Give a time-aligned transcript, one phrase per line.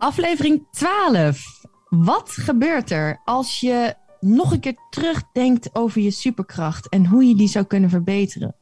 [0.00, 1.64] Aflevering 12.
[1.88, 7.34] Wat gebeurt er als je nog een keer terugdenkt over je superkracht en hoe je
[7.34, 8.56] die zou kunnen verbeteren?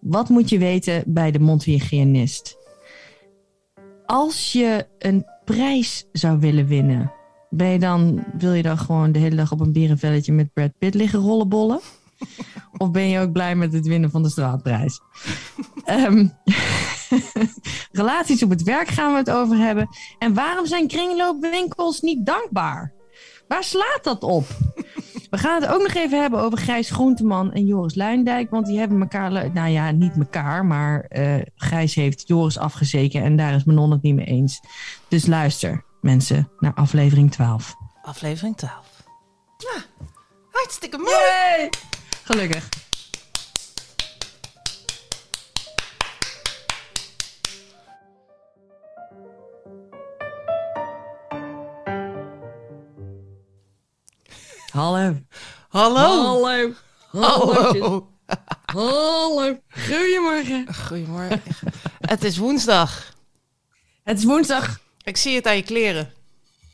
[0.00, 2.56] Wat moet je weten bij de mondhygiënist?
[4.06, 7.12] Als je een prijs zou willen winnen,
[7.50, 10.72] ben je dan, wil je dan gewoon de hele dag op een berenvelletje met Brad
[10.78, 11.80] Pitt liggen rollenbollen?
[12.76, 15.00] Of ben je ook blij met het winnen van de straatprijs?
[15.84, 16.26] Ehm,
[17.90, 19.88] relaties op het werk gaan we het over hebben.
[20.18, 22.92] En waarom zijn kringloopwinkels niet dankbaar?
[23.48, 24.46] Waar slaat dat op?
[25.30, 28.50] We gaan het ook nog even hebben over Gijs Groenteman en Joris Luindijk.
[28.50, 33.36] Want die hebben elkaar, nou ja, niet elkaar, maar uh, Gijs heeft Joris afgezeken en
[33.36, 34.60] daar is Manon het niet mee eens.
[35.08, 37.74] Dus luister, mensen, naar aflevering 12.
[38.02, 38.74] Aflevering 12.
[39.56, 39.82] Ja,
[40.50, 41.10] hartstikke mooi.
[41.10, 41.68] Yay!
[42.24, 42.68] Gelukkig.
[54.70, 55.16] Hallo.
[55.68, 55.98] Hallo.
[55.98, 56.72] Hallo.
[57.12, 58.08] Hallo.
[58.66, 59.58] Hallo.
[59.70, 60.74] Goedemorgen.
[60.74, 61.42] Goedemorgen.
[62.00, 63.14] het is woensdag.
[64.02, 64.80] Het is woensdag.
[65.02, 66.04] Ik zie het aan je kleren.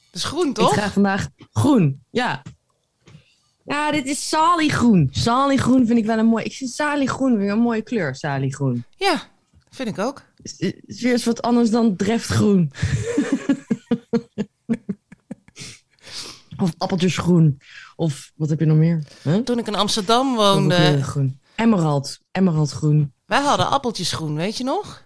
[0.07, 0.73] Het is groen, Ik toch?
[0.73, 2.03] draag vandaag groen.
[2.11, 2.43] Ja.
[3.65, 5.09] Ja, dit is saliegroen.
[5.13, 6.45] Saliegroen vind ik wel een mooi.
[6.45, 8.15] Ik vind saliegroen weer een mooie kleur.
[8.15, 8.85] Saliegroen.
[8.97, 9.23] Ja,
[9.71, 10.23] vind ik ook.
[10.43, 12.71] Het is- is weer eens wat anders dan dreftgroen.
[16.63, 17.61] of appeltjesgroen.
[17.97, 19.03] Of wat heb je nog meer?
[19.23, 19.37] Huh?
[19.37, 21.41] Toen ik in Amsterdam woonde, groen.
[21.57, 22.19] Emerald.
[22.33, 23.13] Emeraldgroen.
[23.27, 25.05] wij hadden appeltjesgroen, weet je nog?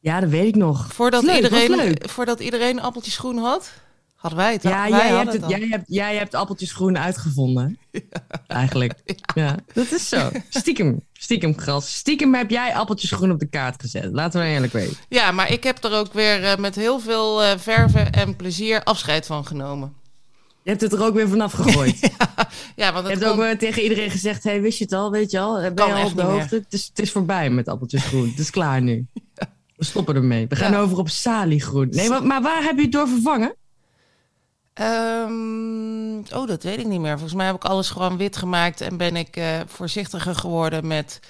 [0.00, 0.86] Ja, dat weet ik nog.
[0.92, 3.72] Voordat, leuk, iedereen, voordat iedereen appeltjesgroen had,
[4.14, 4.62] hadden wij het.
[4.62, 7.78] Ja, wij jij hebt, het, jij, hebt, jij hebt appeltjesgroen uitgevonden.
[8.46, 8.92] Eigenlijk.
[9.34, 9.56] Ja.
[9.72, 10.30] dat is zo.
[10.48, 11.00] Stiekem.
[11.12, 11.94] Stiekem gras.
[11.94, 14.12] Stiekem heb jij appeltjesgroen op de kaart gezet.
[14.12, 14.96] Laten we eerlijk weten.
[15.08, 18.82] Ja, maar ik heb er ook weer eh, met heel veel eh, verven en plezier
[18.82, 19.94] afscheid van genomen.
[20.62, 22.00] Je hebt het er ook weer vanaf gegooid.
[22.76, 25.10] Ja, want Je hebt ook kon- weer tegen iedereen gezegd: hey, wist je het al?
[25.10, 25.60] Weet je al?
[25.60, 26.54] Ben Kan je al op de hoogte?
[26.54, 28.28] Het is, het is voorbij met appeltjesgroen.
[28.28, 29.06] Het is klaar nu.
[29.76, 30.46] We stoppen ermee.
[30.48, 31.88] We gaan over op saliegroen.
[31.90, 33.54] Nee, maar, maar waar heb je het door vervangen?
[34.90, 37.12] Ehm, oh, dat weet ik niet meer.
[37.12, 41.20] Volgens mij heb ik alles gewoon wit gemaakt en ben ik eh, voorzichtiger geworden met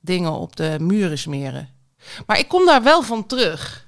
[0.00, 1.68] dingen op de muren smeren.
[2.26, 3.86] Maar ik kom daar wel van terug.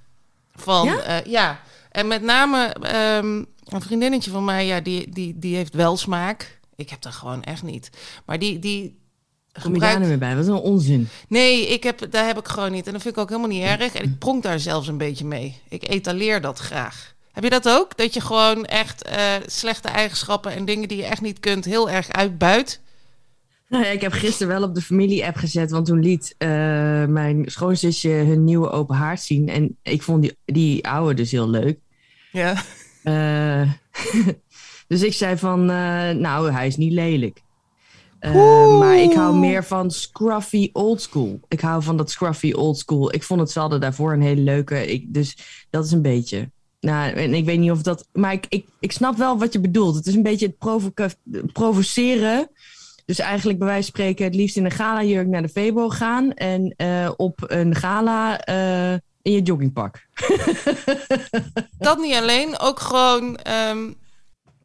[0.54, 0.94] Van, Ja?
[1.04, 1.22] ja?
[1.26, 1.60] ja.
[1.90, 6.60] En met name ehm, een vriendinnetje van mij, ja, die, die, die heeft wel smaak.
[6.76, 7.90] Ik heb dat gewoon echt niet.
[8.26, 8.98] Maar die, die
[9.62, 10.00] Kom je daar gebruikt...
[10.00, 10.34] nu weer bij?
[10.34, 11.08] Wat is een onzin.
[11.28, 12.86] Nee, ik heb, daar heb ik gewoon niet.
[12.86, 13.94] En dat vind ik ook helemaal niet erg.
[13.94, 15.60] En ik pronk daar zelfs een beetje mee.
[15.68, 17.14] Ik etaleer dat graag.
[17.32, 17.96] Heb je dat ook?
[17.96, 21.90] Dat je gewoon echt eh, slechte eigenschappen en dingen die je echt niet kunt heel
[21.90, 22.80] erg uitbuit?
[23.68, 26.48] Nou ja, ik heb gisteren wel op de familie-app gezet, want toen liet eh,
[27.04, 29.48] mijn schoonzusje hun nieuwe open haard zien.
[29.48, 31.78] En ik vond die, die oude dus heel leuk.
[32.32, 32.62] Ja.
[33.08, 33.70] Eh,
[34.88, 37.42] dus ik zei van, eh, nou, hij is niet lelijk.
[38.18, 41.40] Eh, maar ik hou meer van scruffy old school.
[41.48, 43.14] Ik hou van dat scruffy old school.
[43.14, 44.86] Ik vond het, ze hadden daarvoor een hele leuke.
[44.86, 45.38] Ik, dus
[45.70, 46.50] dat is een beetje.
[46.80, 48.08] Nou, en ik weet niet of dat.
[48.12, 49.94] Maar ik, ik, ik snap wel wat je bedoelt.
[49.94, 50.54] Het is een beetje
[50.94, 52.50] het provoceren.
[53.04, 56.32] Dus eigenlijk bij wijze van spreken het liefst in een gala-jurk naar de Febo gaan.
[56.32, 56.74] En
[57.16, 58.40] op een gala
[59.28, 60.06] in je joggingpak.
[61.78, 63.36] Dat niet alleen, ook gewoon.
[63.36, 63.92] ehm,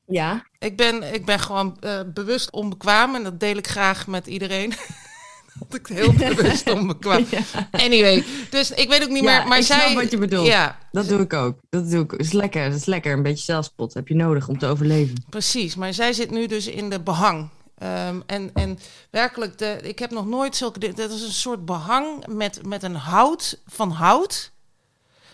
[0.06, 0.46] Ja.
[0.60, 4.74] ik, ben, ik ben gewoon eh, bewust onbekwaam en dat deel ik graag met iedereen.
[5.60, 7.26] dat ik heel bewust onbekwaam.
[7.72, 9.48] Anyway, dus ik weet ook niet Ja, meer.
[9.48, 10.48] Maar ik snap zij, wat je bedoelt.
[10.48, 11.58] Ja, Dat doe ik ook.
[11.70, 12.10] Dat doe ik.
[12.10, 12.70] Dat is lekker.
[12.70, 13.14] Dat is lekker.
[13.14, 15.26] Een beetje zelfspot heb je nodig om te overleven.
[15.30, 17.50] Precies, maar zij zit nu dus in de behang.
[17.78, 18.80] Ehm, en, en
[19.12, 20.94] werkelijk, de, ik heb nog nooit zulke.
[20.94, 24.52] Dat is een soort behang met, met een hout van hout.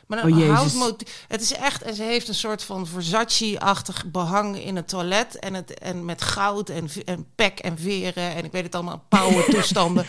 [0.09, 1.25] Met een Oh, houtmotief.
[1.27, 5.39] Het is echt, en ze heeft een soort van Versace-achtig behang in het toilet.
[5.39, 8.35] En, het, en met goud en, en pek en veren.
[8.35, 10.05] En ik weet het allemaal, power toestanden.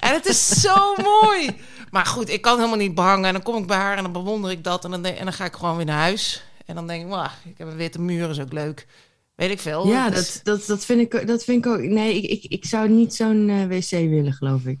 [0.00, 1.50] en het is zo mooi.
[1.90, 3.24] Maar goed, ik kan helemaal niet behangen.
[3.24, 4.84] En dan kom ik bij haar en dan bewonder ik dat.
[4.84, 6.42] En dan, en dan ga ik gewoon weer naar huis.
[6.66, 8.86] En dan denk ik, "Wah, ik heb een witte muur, is ook leuk.
[9.34, 9.86] Weet ik veel.
[9.86, 11.80] ja, dat, dat, dat, vind ik, dat vind ik ook.
[11.80, 14.78] Nee, ik, ik, ik zou niet zo'n eh, wc willen, geloof ik.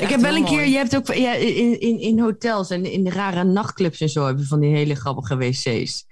[0.00, 0.70] Ik heb wel een keer, mooi.
[0.70, 4.26] je hebt ook ja, in, in, in hotels en in de rare nachtclubs en zo
[4.26, 6.04] heb je van die hele grappige wc's.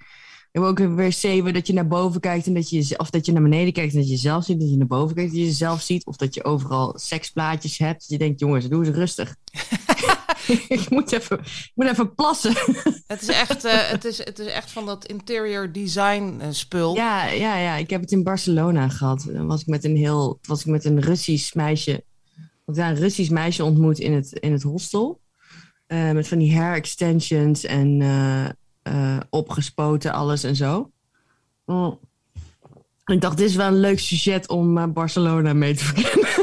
[0.51, 3.09] Je hebt ook een wc waar dat je naar boven kijkt en dat je, of
[3.09, 5.31] dat je naar beneden kijkt en dat je jezelf ziet, dat je naar boven kijkt
[5.31, 7.99] en dat je jezelf ziet, of dat je overal seksplaatjes hebt.
[7.99, 9.35] Dat je denkt, jongens, doe eens rustig.
[10.67, 12.53] ik, moet even, ik moet even plassen.
[13.07, 16.95] Het is echt, eh, het is, het is echt van dat interior design eh, spul.
[16.95, 19.27] Ja, ja, ja, ik heb het in Barcelona gehad.
[19.33, 22.03] Dan was ik met een heel, was ik met een Russisch meisje,
[22.75, 25.21] want ja, een Russisch meisje ontmoet in het, in het hostel.
[25.87, 28.45] Eh, met van die hair extensions en, eh,
[28.81, 30.91] eh, opgespoten, alles en zo.
[31.65, 31.99] Mm.
[33.05, 36.40] Ik dacht, dit is wel een leuk sujet om Barcelona mee te verkennen.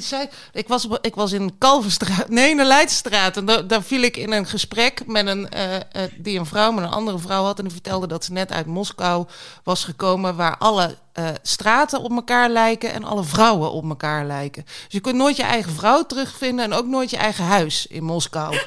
[0.00, 0.28] Zei.
[0.52, 3.36] Ik was, ik was in Kalverstraat, nee, in de Leidstraat.
[3.36, 5.80] En daar, daar viel ik in een gesprek met een, uh, uh,
[6.18, 7.58] die een vrouw met een andere vrouw had.
[7.58, 9.26] En die vertelde dat ze net uit Moskou
[9.64, 14.64] was gekomen, waar alle uh, straten op elkaar lijken en alle vrouwen op elkaar lijken.
[14.64, 18.04] Dus je kunt nooit je eigen vrouw terugvinden en ook nooit je eigen huis in
[18.04, 18.58] Moskou.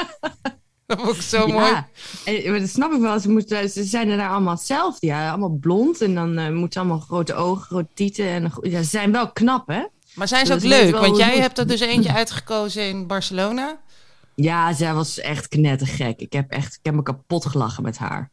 [0.86, 1.84] dat vond ik zo ja, mooi.
[2.44, 3.20] En, dat snap ik wel.
[3.20, 5.06] Ze, moeten, ze zijn er daar allemaal hetzelfde.
[5.06, 8.26] Ja, allemaal blond en dan uh, moeten ze allemaal grote ogen, grote tieten.
[8.26, 9.82] En, ja, ze zijn wel knap, hè?
[10.14, 10.96] Maar zijn ze ook leuk?
[10.96, 13.80] Want jij hebt er dus eentje uitgekozen in Barcelona.
[14.34, 16.20] Ja, zij was echt knettergek.
[16.20, 18.30] Ik heb echt, ik heb me kapot gelachen met haar.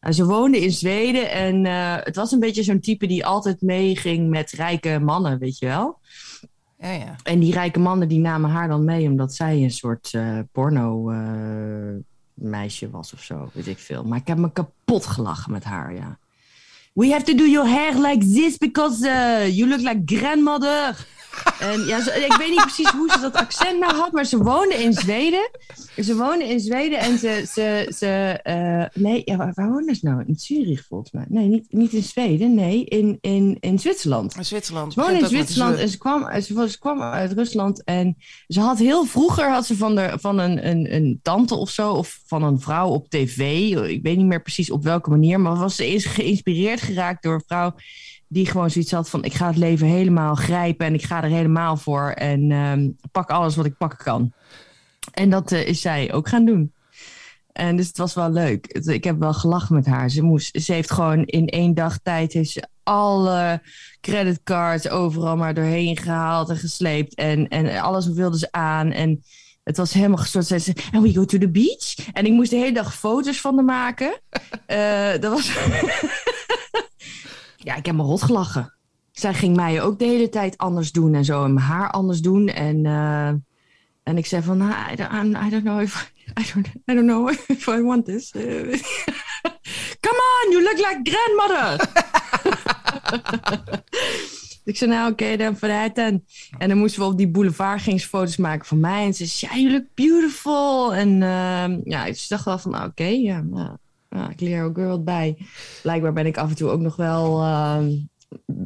[0.00, 3.60] Uh, ze woonde in Zweden en uh, het was een beetje zo'n type die altijd
[3.60, 5.98] meeging met rijke mannen, weet je wel.
[6.78, 7.16] Ja, ja.
[7.22, 11.12] En die rijke mannen die namen haar dan mee omdat zij een soort uh, porno
[12.34, 14.04] meisje was of zo, weet ik veel.
[14.04, 16.18] Maar ik heb me kapot gelachen met haar, ja.
[16.96, 20.96] We have to do your hair like this because uh, you look like grandmother.
[21.60, 24.38] En ja, ze, ik weet niet precies hoe ze dat accent nou had, maar ze
[24.38, 25.50] woonde in Zweden.
[26.02, 27.44] Ze woonde in Zweden en ze.
[27.52, 30.24] ze, ze uh, nee, ja, waar, waar woonde ze nou?
[30.26, 31.24] In Zurich volgens mij.
[31.28, 34.36] Nee, niet, niet in Zweden, nee, in, in, in Zwitserland.
[34.36, 34.92] In Zwitserland.
[34.92, 37.84] Ze woonde in Zwitserland en ze kwam, ze, ze kwam uit Rusland.
[37.84, 38.16] En
[38.48, 41.92] ze had heel vroeger had ze van, de, van een, een, een tante of zo,
[41.92, 43.38] of van een vrouw op tv.
[43.88, 47.34] Ik weet niet meer precies op welke manier, maar was ze eens geïnspireerd geraakt door
[47.34, 47.74] een vrouw
[48.32, 51.30] die gewoon zoiets had van ik ga het leven helemaal grijpen en ik ga er
[51.30, 54.32] helemaal voor en um, pak alles wat ik pakken kan.
[55.12, 56.72] En dat uh, is zij ook gaan doen.
[57.52, 58.66] En dus het was wel leuk.
[58.66, 60.10] Ik heb wel gelachen met haar.
[60.10, 63.62] Ze, moest, ze heeft gewoon in één dag tijd heeft ze alle
[64.00, 67.14] creditcards overal maar doorheen gehaald en gesleept.
[67.14, 68.92] En, en alles wilde ze aan.
[68.92, 69.22] En
[69.62, 70.46] het was helemaal gestort.
[70.46, 71.94] Ze, and we go to the beach.
[72.12, 74.20] En ik moest de hele dag foto's van haar maken.
[74.66, 75.52] uh, dat was...
[77.62, 78.74] ja, ik heb me rot gelachen.
[79.12, 81.44] Zij ging mij ook de hele tijd anders doen en zo.
[81.44, 82.48] En mijn haar anders doen.
[82.48, 83.26] En, uh,
[84.02, 87.06] en ik zei van, nou, I, don't, I don't know if I don't, I don't
[87.06, 88.30] know if I want this.
[90.04, 91.88] Come on, you look like grandmother.
[94.64, 95.56] ik zei, nou oké, okay, dan
[95.94, 96.24] dan.
[96.58, 99.04] En dan moesten we op die boulevard ging foto's maken van mij.
[99.04, 100.94] En ze zei, ja, you look beautiful.
[100.94, 103.76] En uh, ja, ik dacht wel van, oké, okay, ja, nou,
[104.10, 105.46] nou, ik leer er ook weer wat bij.
[105.82, 107.78] Blijkbaar ben ik af en toe ook nog wel uh,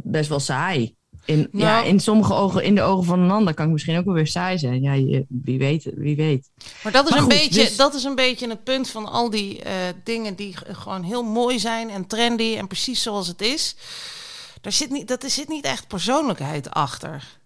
[0.04, 0.96] best wel saai.
[1.24, 3.98] In, nou, ja, in sommige ogen, in de ogen van een ander kan ik misschien
[3.98, 4.82] ook wel weer saai zijn.
[4.82, 6.50] Ja, je, wie weet, wie weet.
[6.82, 7.76] Maar dat is, maar een, goed, beetje, dus...
[7.76, 9.72] dat is een beetje het punt van al die uh,
[10.04, 13.76] dingen die gewoon heel mooi zijn en trendy en precies zoals het is.
[14.60, 17.38] Daar zit niet, dat er zit niet echt persoonlijkheid achter.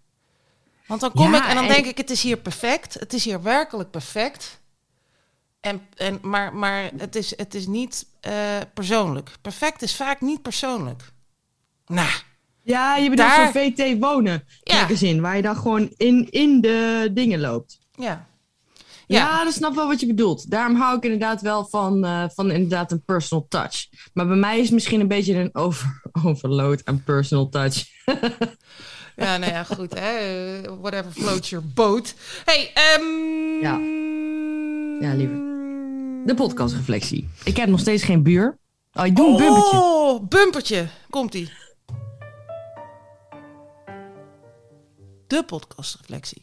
[0.87, 1.73] Want dan kom ja, ik en dan en...
[1.73, 2.95] denk ik, het is hier perfect.
[2.95, 4.61] Het is hier werkelijk perfect.
[5.61, 8.33] En, en, maar maar het, is, het is niet uh,
[8.75, 9.31] persoonlijk.
[9.43, 11.03] Perfect is vaak niet persoonlijk.
[11.87, 12.11] Nou.
[12.63, 13.53] Ja, je bedoelt daar...
[13.53, 14.81] zo'n VT wonen ja.
[14.81, 17.79] magazine, waar je dan gewoon in, in de dingen loopt.
[17.95, 18.27] Ja.
[19.07, 19.19] Ja.
[19.19, 20.51] ja, dat snap wel wat je bedoelt.
[20.51, 23.87] Daarom hou ik inderdaad wel van, uh, van inderdaad een personal touch.
[24.13, 27.85] Maar bij mij is het misschien een beetje een over, overload aan personal touch.
[29.17, 29.99] ja, nou ja, goed.
[29.99, 30.17] Hè?
[30.81, 32.15] Whatever floats your boat.
[32.45, 33.61] Hey, um...
[33.61, 33.79] Ja.
[35.01, 35.48] Ja, lieve.
[36.26, 37.29] De podcastreflectie.
[37.44, 38.59] Ik heb nog steeds geen buur.
[38.93, 39.78] Oh, ik doe een bumpertje.
[39.78, 40.88] Oh, bumpertje.
[41.11, 41.50] Komt-ie.
[45.26, 46.43] De podcastreflectie.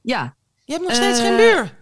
[0.00, 0.36] Ja.
[0.64, 1.78] Je hebt nog steeds uh, geen buur.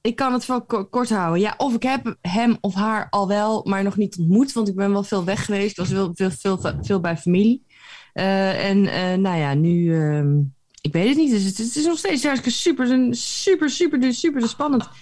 [0.00, 1.40] Ik kan het wel kort houden.
[1.40, 4.52] Ja, of ik heb hem of haar al wel, maar nog niet ontmoet.
[4.52, 5.70] Want ik ben wel veel weg geweest.
[5.70, 7.66] Ik was veel, veel, veel, veel bij familie.
[8.14, 9.82] Uh, en uh, nou ja, nu...
[9.82, 10.42] Uh,
[10.84, 11.30] ik weet het niet.
[11.30, 14.88] Dus het, het is nog steeds hartstikke super, super, super, super spannend.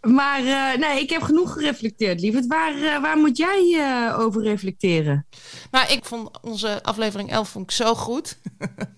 [0.00, 2.46] Maar uh, nee, ik heb genoeg gereflecteerd, lieverd.
[2.46, 5.26] Waar, uh, waar moet jij uh, over reflecteren?
[5.70, 8.38] Nou, ik vond onze aflevering 11 vond ik zo goed.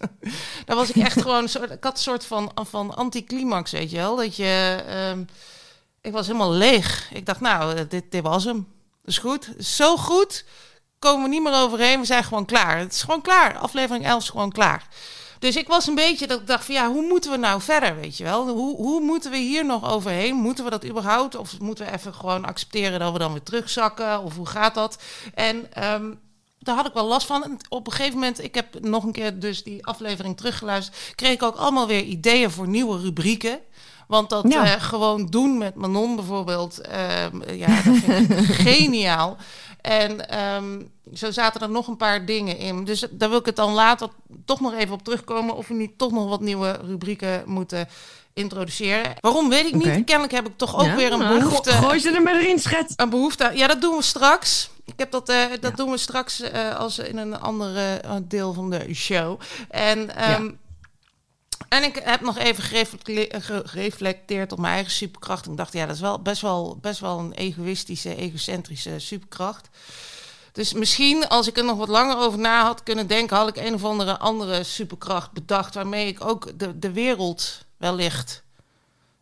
[0.67, 1.49] Daar was ik echt gewoon...
[1.49, 4.17] Soort, ik had een soort van, van anticlimax, weet je wel.
[4.17, 4.83] Dat je...
[5.13, 5.27] Um,
[6.01, 7.11] ik was helemaal leeg.
[7.13, 8.69] Ik dacht, nou, dit, dit was hem.
[9.03, 9.55] Dat is goed.
[9.59, 10.45] Zo goed.
[10.99, 12.01] Komen we niet meer overheen.
[12.01, 12.79] We zijn gewoon klaar.
[12.79, 13.57] Het is gewoon klaar.
[13.57, 14.89] Aflevering 11 is gewoon klaar.
[15.47, 17.97] Dus ik was een beetje dat ik dacht van ja, hoe moeten we nou verder,
[17.97, 18.49] weet je wel?
[18.49, 20.35] Hoe, hoe moeten we hier nog overheen?
[20.35, 21.35] Moeten we dat überhaupt?
[21.35, 24.23] Of moeten we even gewoon accepteren dat we dan weer terugzakken?
[24.23, 25.03] Of hoe gaat dat?
[25.35, 26.21] En um,
[26.59, 27.45] daar had ik wel last van.
[27.45, 31.33] En op een gegeven moment, ik heb nog een keer dus die aflevering teruggeluisterd, kreeg
[31.33, 33.59] ik ook allemaal weer ideeën voor nieuwe rubrieken.
[34.07, 34.65] Want dat Ja.
[34.65, 39.37] eh, gewoon doen met Manon bijvoorbeeld, ehm, ja, dat vind ik geniaal.
[39.81, 40.81] En ehm,
[41.15, 42.85] zo zaten er nog een paar dingen in.
[42.85, 44.09] Dus daar wil ik het dan later
[44.45, 45.55] toch nog even op terugkomen...
[45.57, 47.89] of we niet toch nog wat nieuwe rubrieken moeten
[48.35, 49.13] introduceren.
[49.21, 50.05] Waarom, weet ik niet.
[50.05, 51.71] Kennelijk heb ik toch ook Ja, weer een nou, behoefte...
[51.73, 52.93] go- Gooi ze er maar erin, schat.
[52.97, 53.51] Een behoefte.
[53.55, 54.71] Ja, dat doen we straks.
[54.85, 55.77] Ik heb dat, eh, dat Ja.
[55.77, 59.41] doen we straks eh, als in een andere eh, deel van de show.
[59.69, 60.51] En, ehm,
[61.69, 65.47] en ik heb nog even gereflecte- ge- gereflecteerd op mijn eigen superkracht.
[65.47, 69.69] Ik dacht, ja, dat is wel best wel, best wel een egoïstische, egocentrische superkracht.
[70.53, 73.57] Dus misschien, als ik er nog wat langer over na had kunnen denken, had ik
[73.57, 75.75] een of andere andere superkracht bedacht.
[75.75, 78.43] Waarmee ik ook de, de wereld wellicht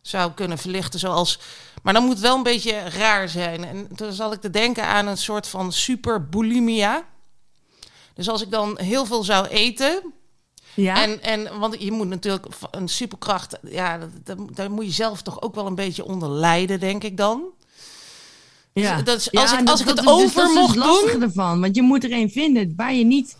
[0.01, 0.99] zou kunnen verlichten.
[0.99, 1.39] Zoals,
[1.83, 3.63] maar dan moet het wel een beetje raar zijn.
[3.63, 7.05] En toen zal ik te denken aan een soort van super bulimia.
[8.13, 10.13] Dus als ik dan heel veel zou eten.
[10.75, 11.01] Ja.
[11.03, 13.57] En, en want je moet natuurlijk een superkracht.
[13.69, 13.99] Ja,
[14.53, 17.43] daar moet je zelf toch ook wel een beetje onder lijden, denk ik dan.
[18.73, 18.95] ja.
[18.95, 21.21] Dus dat is- Ja, als ik- als ik het dat is- over is mocht doen-
[21.21, 21.61] ervan.
[21.61, 23.37] Want je moet er een vinden waar je niet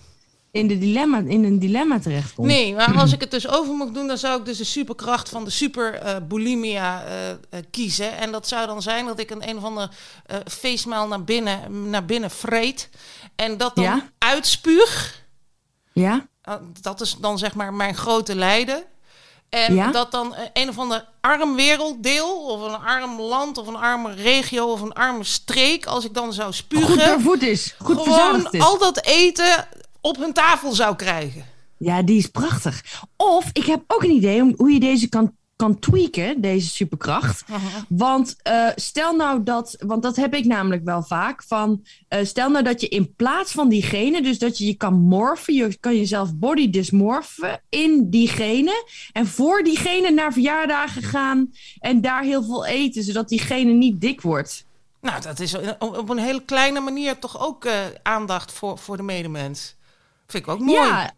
[0.52, 2.48] in, de dilemma, in een dilemma terechtkomt.
[2.48, 5.30] Nee, maar als ik het dus over mocht doen, dan zou ik dus de superkracht
[5.30, 7.38] van de super eh, bulimia eh, eh,
[7.72, 8.18] kiezen.
[8.18, 9.90] En dat zou dan zijn dat ik een een of ander
[10.26, 12.90] eh feestmaal naar binnen, naar binnen vreet.
[13.36, 14.10] En dat dan Ja?
[14.18, 15.24] uitspuug.
[15.94, 16.28] Ja?
[16.50, 18.84] Uh, dat is dan zeg maar mijn grote lijden.
[19.50, 19.92] En Ja?
[19.92, 24.14] dat dan eh, een of ander arm werelddeel, of een arm land, of een arme
[24.14, 27.76] regio, of een arme streek, als ik dan zou Goed spugen, doorvoed is.
[27.80, 28.62] Goed gewoon is.
[28.62, 29.68] al dat eten
[30.02, 31.46] op hun tafel zou krijgen.
[31.78, 32.84] Ja, die is prachtig.
[33.16, 37.44] Of ik heb ook een idee om hoe je deze kan, kan tweaken, deze superkracht.
[37.90, 42.50] Want eh, stel nou dat, want dat heb ik namelijk wel vaak, van eh, stel
[42.50, 45.96] nou dat je in plaats van diegene, dus dat je je kan morfen, je kan
[45.96, 52.66] jezelf body dysmorfen in diegene en voor diegene naar verjaardagen gaan en daar heel veel
[52.66, 54.66] eten, zodat diegene niet dik wordt.
[55.02, 59.04] Nou, dat is op een hele kleine manier toch ook eh, aandacht voor, voor de
[59.04, 59.76] medemens.
[60.28, 60.80] Vind ik ook mooi.
[60.80, 61.14] Ja,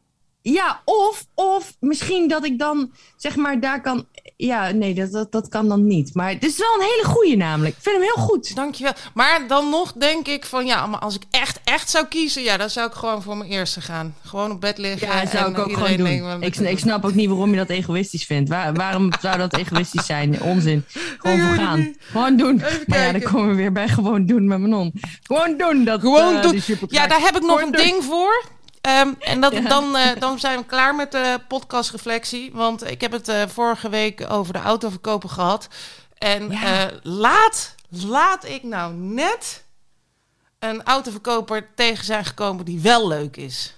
[0.53, 4.05] ja of, of misschien dat ik dan, zeg maar, daar kan...
[4.37, 6.13] Ja, nee, dat, dat, dat kan dan niet.
[6.13, 7.75] Maar het is wel een hele goeie namelijk.
[7.75, 8.55] Ik vind hem heel goed.
[8.55, 8.93] Dankjewel.
[9.13, 12.57] Maar dan nog denk ik van ja, maar als ik echt, echt zou kiezen, ja,
[12.57, 14.15] dan zou ik gewoon voor mijn eerste gaan.
[14.25, 15.07] Gewoon op bed liggen.
[15.07, 16.41] Ja, zou en ik ook gewoon doen.
[16.43, 18.49] Ik, ik snap ook niet waarom je dat egoïstisch vindt.
[18.49, 20.41] Waar, waarom zou dat egoïstisch zijn?
[20.41, 20.85] Onzin.
[21.17, 21.95] Gewoon voor gaan.
[21.99, 22.61] Gewoon doen.
[22.85, 24.93] Maar ja, dan komen we weer bij gewoon doen met Manon.
[25.23, 25.83] Gewoon doen.
[25.83, 26.61] Dat, Gewoon eh, doen.
[26.87, 28.55] Ja, daar heb ik nog een ding voor.
[28.87, 29.61] Ehm, en dat, Ja.
[29.61, 32.51] dan, eh, dan zijn we klaar met de podcastreflectie.
[32.53, 35.67] Want ik heb het eh, vorige week over de autoverkoper gehad.
[36.17, 36.87] En Ja.
[36.89, 39.63] eh, laat, laat ik nou net
[40.59, 43.75] een autoverkoper tegen zijn gekomen die wel leuk is.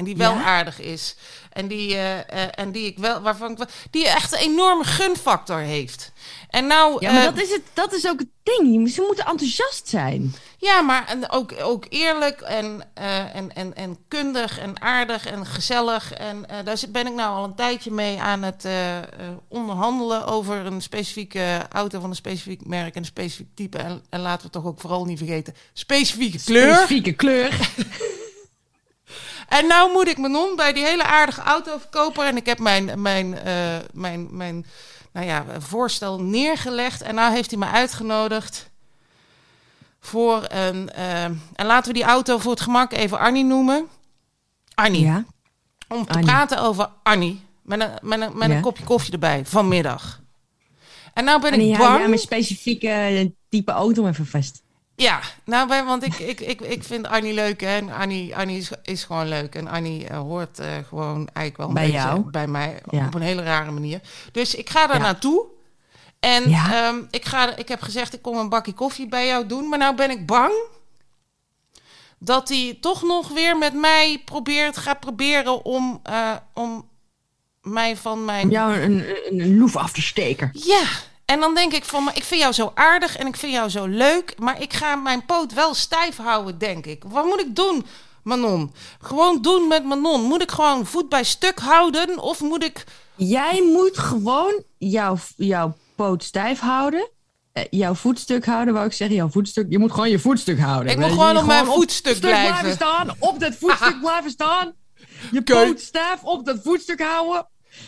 [0.00, 0.44] En die wel Ja?
[0.44, 1.16] aardig is.
[1.52, 4.84] En die, eh, eh, en die ik wel, waarvan ik wel, die echt een enorme
[4.84, 6.12] gunfactor heeft.
[6.50, 8.90] En nou, Ja, maar eh, dat is, het, dat is ook het ding.
[8.90, 10.34] Ze moeten enthousiast zijn.
[10.58, 16.12] ja, maar en ook, ook eerlijk en, en, en, en kundig en aardig en gezellig.
[16.12, 18.66] En daar ben ik nou al een tijdje mee aan het
[19.48, 23.78] onderhandelen over een specifieke auto van een specifiek merk en een specifiek type.
[23.78, 26.74] En, en laten we toch ook vooral niet vergeten, specifieke kleur.
[26.74, 27.58] Specifieke kleur.
[29.50, 32.24] En nou moet ik Manon bij die hele aardige autoverkoper.
[32.26, 34.66] En ik heb mijn, mijn, eh, mijn, mijn
[35.12, 37.02] nou ja, voorstel neergelegd.
[37.02, 38.70] En nou heeft hij me uitgenodigd
[40.00, 40.90] voor een...
[40.90, 43.88] eh, en laten we die auto voor het gemak even Arnie noemen.
[44.74, 45.04] Arnie.
[45.04, 45.24] Ja.
[45.88, 46.26] Om te Arnie.
[46.26, 47.40] praten over Arnie.
[47.62, 48.54] Met een, met een, met Ja.
[48.56, 50.20] een kopje koffie erbij vanmiddag.
[51.14, 52.00] En nou ben En ik ja, bang...
[52.00, 54.62] ja, met specifieke eh, type auto even vast.
[55.00, 57.60] Ja, nou, bij, want ik, ik, ik, ik vind Annie leuk.
[57.60, 57.76] Hè?
[57.76, 59.54] En Annie, Annie is, is gewoon leuk.
[59.54, 62.30] En Annie eh, hoort eh, gewoon eigenlijk wel een Bij beetje jou?
[62.30, 63.06] bij mij Ja.
[63.06, 64.00] op een hele rare manier.
[64.32, 65.02] Dus ik ga daar Ja.
[65.02, 65.44] naartoe.
[66.20, 66.86] En Ja.
[66.88, 69.68] ehm, ik, ga, ik heb gezegd, ik kom een bakje koffie bij jou doen.
[69.68, 70.52] Maar nou ben ik bang
[72.18, 76.88] dat hij toch nog weer met mij probeert, gaat proberen om, eh, om
[77.62, 78.44] mij van mijn...
[78.44, 80.50] Om jou een, een, een loef af te steken.
[80.52, 80.82] Ja,
[81.30, 83.68] en dan denk ik van, maar ik vind jou zo aardig en ik vind jou
[83.68, 87.02] zo leuk, maar ik ga mijn poot wel stijf houden, denk ik.
[87.06, 87.86] Wat moet ik doen,
[88.22, 88.72] Manon?
[89.00, 90.22] Gewoon doen met Manon.
[90.22, 92.84] Moet ik gewoon voet bij stuk houden of moet ik...
[93.16, 97.08] Jij moet gewoon jouw, jouw poot stijf houden.
[97.52, 99.16] Eh, jouw voetstuk houden, wou ik zeggen.
[99.16, 99.66] Jouw voetstuk.
[99.68, 100.92] Je moet gewoon je voetstuk houden.
[100.92, 102.72] Ik moet gewoon op mijn voetstuk stuk blijven.
[102.72, 103.10] staan.
[103.18, 104.72] Op dat voetstuk blijven staan.
[105.30, 107.46] Je poot stijf op dat voetstuk houden.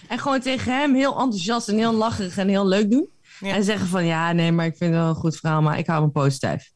[0.09, 3.11] En gewoon tegen hem heel enthousiast en heel lacherig en heel leuk doen.
[3.43, 3.55] Ja.
[3.55, 5.87] En zeggen van ja, nee, maar ik vind het wel een goed verhaal, maar ik
[5.87, 6.73] hou mijn poot stijf.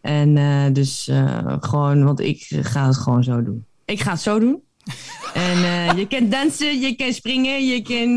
[0.00, 3.66] En eh, dus eh, gewoon, want ik ga het gewoon zo doen.
[3.84, 4.62] Ik ga het zo doen.
[5.34, 8.16] en eh, je kan dansen, je kan springen, je kan,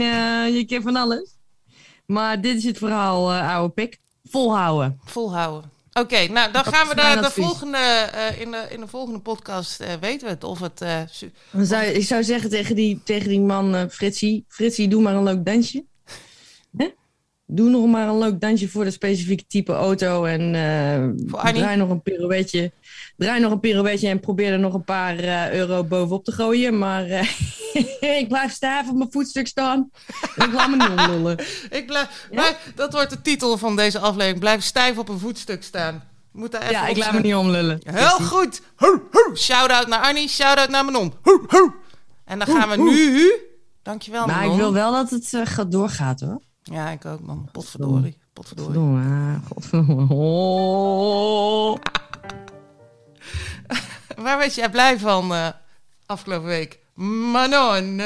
[0.53, 1.37] je kan van alles.
[2.05, 3.99] Maar dit is het verhaal, oude pik.
[4.23, 4.99] Volhouden.
[5.03, 5.71] Volhouden.
[5.93, 8.09] Oké, nou dan gaan we mijn de, volgende,
[8.39, 10.43] in, de, in de volgende podcast weten we het.
[10.43, 10.79] Of het
[11.51, 15.23] Dan zou, ik zou zeggen tegen die, tegen die man, Fritsie, Fritsie, doe maar een
[15.23, 15.85] leuk dansje.
[16.77, 16.87] Hè?
[17.55, 20.23] Doe nog maar een leuk dansje voor de specifieke type auto.
[20.23, 22.71] En eh, draai nog een pirouetje.
[23.17, 26.77] Draai nog een pirouetje en probeer er nog een paar eh, euro bovenop te gooien.
[26.77, 27.29] Maar eh,
[28.19, 29.89] ik blijf stijf op mijn voetstuk staan.
[30.35, 31.37] Ik laat me niet omlullen.
[31.79, 32.35] Ik blijf, Ja?
[32.41, 34.39] maar dat wordt de titel van deze aflevering.
[34.39, 36.03] Blijf stijf op een voetstuk staan.
[36.31, 37.79] Moet daar even Ja, ik laat me niet omlullen.
[37.83, 38.61] Heel goed.
[38.75, 39.35] Ho, ho.
[39.35, 41.13] Shout-out naar Annie, shout-out naar Manon.
[41.21, 41.73] Ho, ho.
[42.25, 43.31] En dan gaan we nu...
[43.81, 46.41] Dankjewel, Maar ik wil wel dat het gaat doorgaat hoor.
[46.63, 47.49] Ja, ik ook, man.
[47.51, 48.17] Potverdorie.
[48.33, 48.73] Potverdorie.
[48.73, 49.33] Godverdomme.
[49.35, 50.13] ah, Godverdomme.
[50.13, 51.77] Oh.
[54.23, 55.47] Waar was jij blij van eh,
[56.05, 56.79] afgelopen week?
[57.31, 58.01] Manon.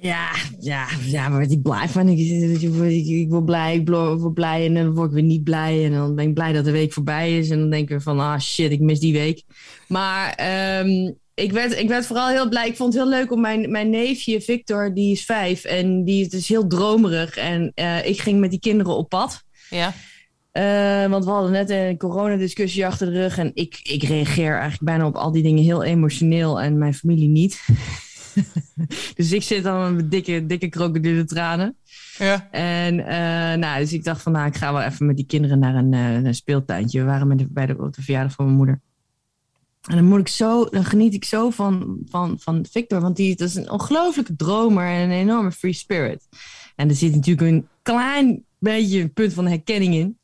[0.00, 2.08] Ja, ja, ja, maar werd ik blij van.
[2.08, 5.44] Ik, ik, ik, ik word blij, ik word blij en dan word ik weer niet
[5.44, 5.84] blij.
[5.84, 7.50] En dan ben ik blij dat de week voorbij is.
[7.50, 9.42] En dan denk ik van, ah shit, ik mis die week.
[9.88, 12.68] Maar ehm, ik, werd, ik werd vooral heel blij.
[12.68, 15.64] Ik vond het heel leuk om mijn, mijn neefje Victor, die is vijf.
[15.64, 17.36] En die is dus heel dromerig.
[17.36, 19.42] En eh, ik ging met die kinderen op pad.
[19.70, 19.92] Ja.
[20.52, 23.38] Eh, want we hadden net een coronadiscussie achter de rug.
[23.38, 26.60] En ik, ik reageer eigenlijk bijna op al die dingen heel emotioneel.
[26.60, 27.64] En mijn familie niet.
[29.16, 31.76] dus ik zit dan met dikke, dikke krokodille tranen.
[32.18, 32.48] Ja.
[32.50, 35.58] En eh, nou, dus ik dacht van, nou, ik ga wel even met die kinderen
[35.58, 36.98] naar een, een speeltuintje.
[36.98, 38.80] We waren met de, bij de, op de verjaardag van mijn moeder.
[39.86, 43.36] En dan, moet ik zo, dan geniet ik zo van, van, van Victor, want die
[43.36, 46.28] dat is een ongelooflijke dromer en een enorme free spirit.
[46.76, 50.18] En er zit natuurlijk een klein beetje een punt van herkenning in.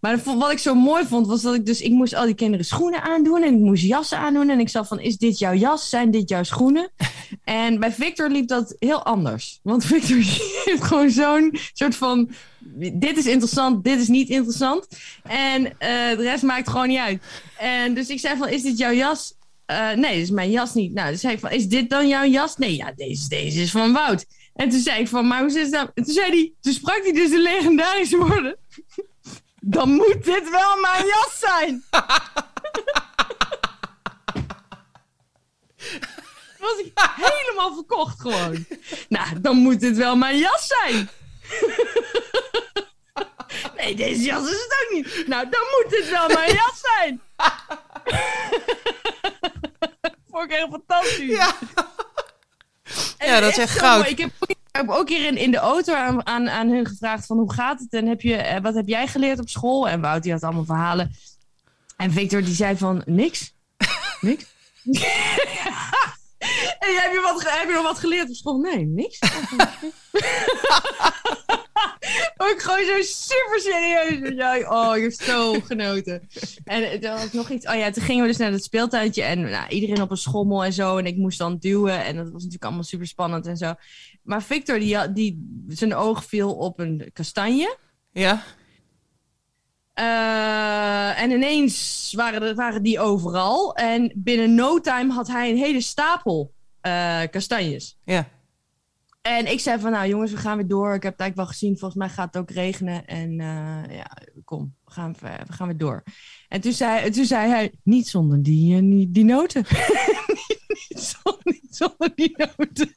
[0.00, 1.80] Maar wat ik zo mooi vond, was dat ik dus...
[1.80, 4.50] Ik moest al die kinderen schoenen aandoen en ik moest jassen aandoen.
[4.50, 5.88] En ik zag van, is dit jouw jas?
[5.88, 6.90] Zijn dit jouw schoenen?
[7.44, 9.60] En bij Victor liep dat heel anders.
[9.62, 10.16] Want Victor
[10.64, 12.30] heeft gewoon zo'n soort van...
[12.92, 14.88] Dit is interessant, dit is niet interessant.
[15.22, 17.22] En eh, de rest maakt gewoon niet uit.
[17.58, 19.34] En dus ik zei van, is dit jouw jas?
[19.66, 20.92] Eh, nee, dit is mijn jas niet.
[20.92, 22.56] Nou, dus zei ik van, is dit dan jouw jas?
[22.56, 24.26] Nee, ja, deze, deze is van Wout.
[24.54, 25.88] En toen zei ik van, maar hoe zit het nou?
[25.94, 28.56] En toen zei sprak hij dus de legendarische woorden.
[29.60, 31.84] Dan moet dit wel mijn jas zijn.
[36.58, 38.66] Was ik helemaal verkocht gewoon.
[39.08, 41.08] Nou, dan moet dit wel mijn jas zijn.
[43.76, 45.26] Nee, deze jas is het ook niet.
[45.26, 47.20] Nou, dan moet dit wel mijn jas zijn.
[50.30, 51.28] Vond ik echt fantastisch.
[51.28, 51.54] Ja.
[53.18, 53.98] En Ja, dat is echt goud.
[54.00, 54.10] mooi.
[54.10, 56.86] Ik heb, ook- ik heb ook hier in, in de auto aan, aan, aan hun
[56.86, 59.88] gevraagd van hoe gaat het en heb je, eh, wat heb jij geleerd op school?
[59.88, 61.14] En Wout die had allemaal verhalen.
[61.96, 63.54] En Victor die zei van niks.
[64.20, 64.44] Niks.
[66.86, 68.58] en heb je, wat, heb je nog wat geleerd op school?
[68.58, 69.18] Nee, niks.
[72.36, 74.34] ook gewoon zo super serieus.
[74.34, 76.28] Ja, oh, ik heb zo genoten.
[76.64, 77.66] En dan had ik nog iets.
[77.66, 79.22] Oh ja, toen gingen we dus naar het speeltuintje.
[79.22, 80.96] En nou, iedereen op een schommel en zo.
[80.96, 82.04] En ik moest dan duwen.
[82.04, 83.74] En dat was natuurlijk allemaal super spannend en zo.
[84.22, 87.76] Maar Victor, die, die, zijn oog viel op een kastanje.
[88.12, 88.42] Ja.
[89.96, 93.74] Eh, en ineens waren, er, waren die overal.
[93.74, 97.98] En binnen no time had hij een hele stapel eh, kastanjes.
[98.04, 98.28] Ja.
[99.22, 100.94] En ik zei van, nou jongens, we gaan weer door.
[100.94, 101.78] Ik heb het eigenlijk wel gezien.
[101.78, 103.06] Volgens mij gaat het ook regenen.
[103.06, 104.10] En eh, ja,
[104.44, 106.02] kom, we gaan, we gaan weer door.
[106.48, 109.64] En toen zei, toen zei hij, niet zonder die, die, die noten.
[109.68, 112.94] niet, zonder, niet zonder die noten.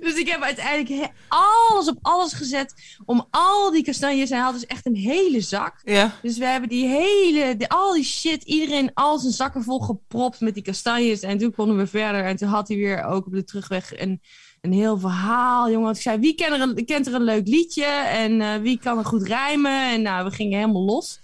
[0.00, 4.30] Dus ik heb uiteindelijk alles op alles gezet om al die kastanjes.
[4.30, 5.80] Hij had dus echt een hele zak.
[5.84, 6.18] Ja.
[6.22, 10.40] Dus we hebben die hele, die, al die shit, iedereen al zijn zakken vol gepropt
[10.40, 11.20] met die kastanjes.
[11.20, 12.24] En toen konden we verder.
[12.24, 14.20] En toen had hij weer ook op de terugweg een,
[14.60, 15.66] een heel verhaal.
[15.66, 17.84] Jongen, want ik zei, wie kent er een, kent er een leuk liedje?
[17.84, 19.92] En eh, wie kan er goed rijmen?
[19.92, 21.20] En nou, we gingen helemaal los.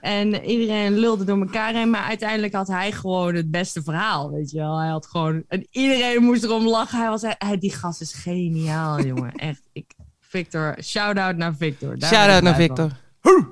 [0.00, 1.90] En iedereen lulde door elkaar heen.
[1.90, 4.78] Maar uiteindelijk had hij gewoon het beste verhaal, weet je wel.
[4.78, 5.44] Hij had gewoon...
[5.48, 6.98] En iedereen moest erom lachen.
[6.98, 7.22] Hij was...
[7.22, 9.32] Hij, die gast is geniaal, jongen.
[9.32, 9.60] Echt.
[9.72, 11.96] Ik, Victor, shout-out naar Victor.
[11.98, 12.54] Shout-out naar.
[12.54, 12.90] Victor.
[13.22, 13.44] mooi,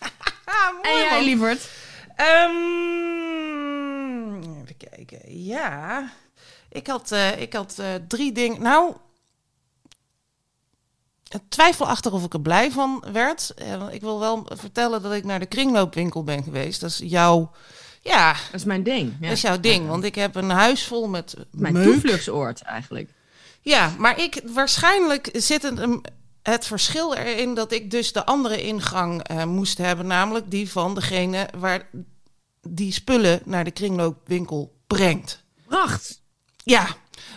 [0.82, 1.24] En jij, man.
[1.24, 1.70] lieverd?
[2.16, 2.56] Ehm,
[4.62, 5.44] even kijken.
[5.44, 6.10] Ja.
[6.68, 8.62] Ik had, eh, ik had eh, drie dingen.
[8.62, 8.94] Nou.
[11.48, 13.52] Twijfelachtig of ik er blij van werd.
[13.56, 16.80] Eh, ik wil wel vertellen dat ik naar de kringloopwinkel ben geweest.
[16.80, 17.50] Dat is jouw.
[18.00, 19.12] Ja, Dat is mijn ding.
[19.20, 19.26] Ja.
[19.28, 19.88] dat is jouw ding.
[19.88, 21.84] Want ik heb een huis vol met Mijn meuk.
[21.84, 23.10] toevluchtsoord eigenlijk.
[23.60, 25.80] Ja, maar ik waarschijnlijk zit het,
[26.42, 30.94] het verschil erin dat ik dus de andere ingang eh, moest hebben, namelijk die van
[30.94, 31.88] degene waar
[32.68, 35.42] die spullen naar de kringloopwinkel brengt.
[35.66, 36.22] Pracht.
[36.64, 36.86] Ja,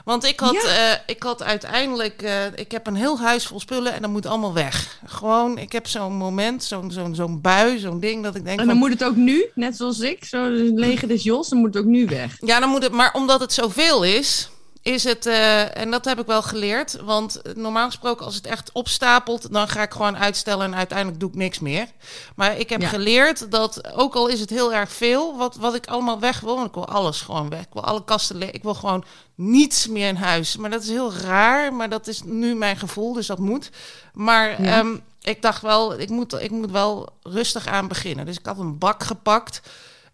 [0.05, 0.91] Want ik had, Ja.
[0.93, 4.25] eh, ik had uiteindelijk, eh, ik heb een heel huis vol spullen en dat moet
[4.25, 4.99] allemaal weg.
[5.05, 8.65] Gewoon, ik heb zo'n moment, zo'n zo'n zo'n bui, zo'n ding dat ik denk En
[8.67, 11.73] dan van, moet het ook nu, net zoals ik, zo lege des Jos, dan moet
[11.73, 12.37] het ook nu weg.
[12.39, 14.49] ja, dan moet het, maar omdat het zoveel is,
[14.85, 18.71] is het, eh, en dat heb ik wel geleerd, want normaal gesproken als het echt
[18.71, 21.87] opstapelt, dan ga ik gewoon uitstellen en uiteindelijk doe ik niks meer.
[22.35, 22.87] Maar ik heb Ja.
[22.87, 26.55] geleerd dat, ook al is het heel erg veel, wat, wat ik allemaal weg wil,
[26.55, 27.59] want ik wil alles gewoon weg.
[27.61, 29.03] Ik wil alle kasten leeg, ik wil gewoon
[29.35, 30.57] niets meer in huis.
[30.57, 33.69] Maar dat is heel raar, maar dat is nu mijn gevoel, dus dat moet.
[34.13, 34.77] Maar Ja.
[34.79, 38.25] ehm, ik dacht wel, ik moet, ik moet wel rustig aan beginnen.
[38.25, 39.61] Dus ik had een bak gepakt.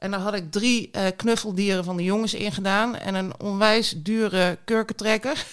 [0.01, 2.95] En daar had ik drie eh, knuffeldieren van de jongens in gedaan.
[2.95, 5.45] En een onwijs dure kurkentrekker.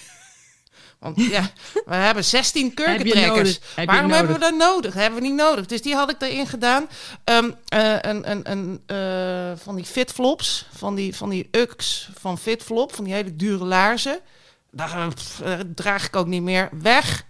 [0.99, 1.49] Want ja,
[1.85, 3.59] we hebben 16 Heb je kurkentrekkers.
[3.75, 4.93] Heb Waarom hebben we dat nodig?
[4.93, 5.65] Hebben we niet nodig.
[5.65, 6.89] Dus die had ik erin gedaan.
[7.23, 12.37] Ehm, eh, een, een, een, eh, van die fitflops, van die, van die Ux van
[12.37, 14.19] fitflop, van die hele dure laarzen.
[14.71, 15.13] Daar
[15.75, 17.25] draag ik ook niet meer weg.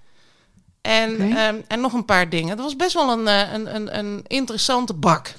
[0.81, 2.57] En, ehm, en nog een paar dingen.
[2.57, 5.33] Dat was best wel een, een, een, een interessante bak.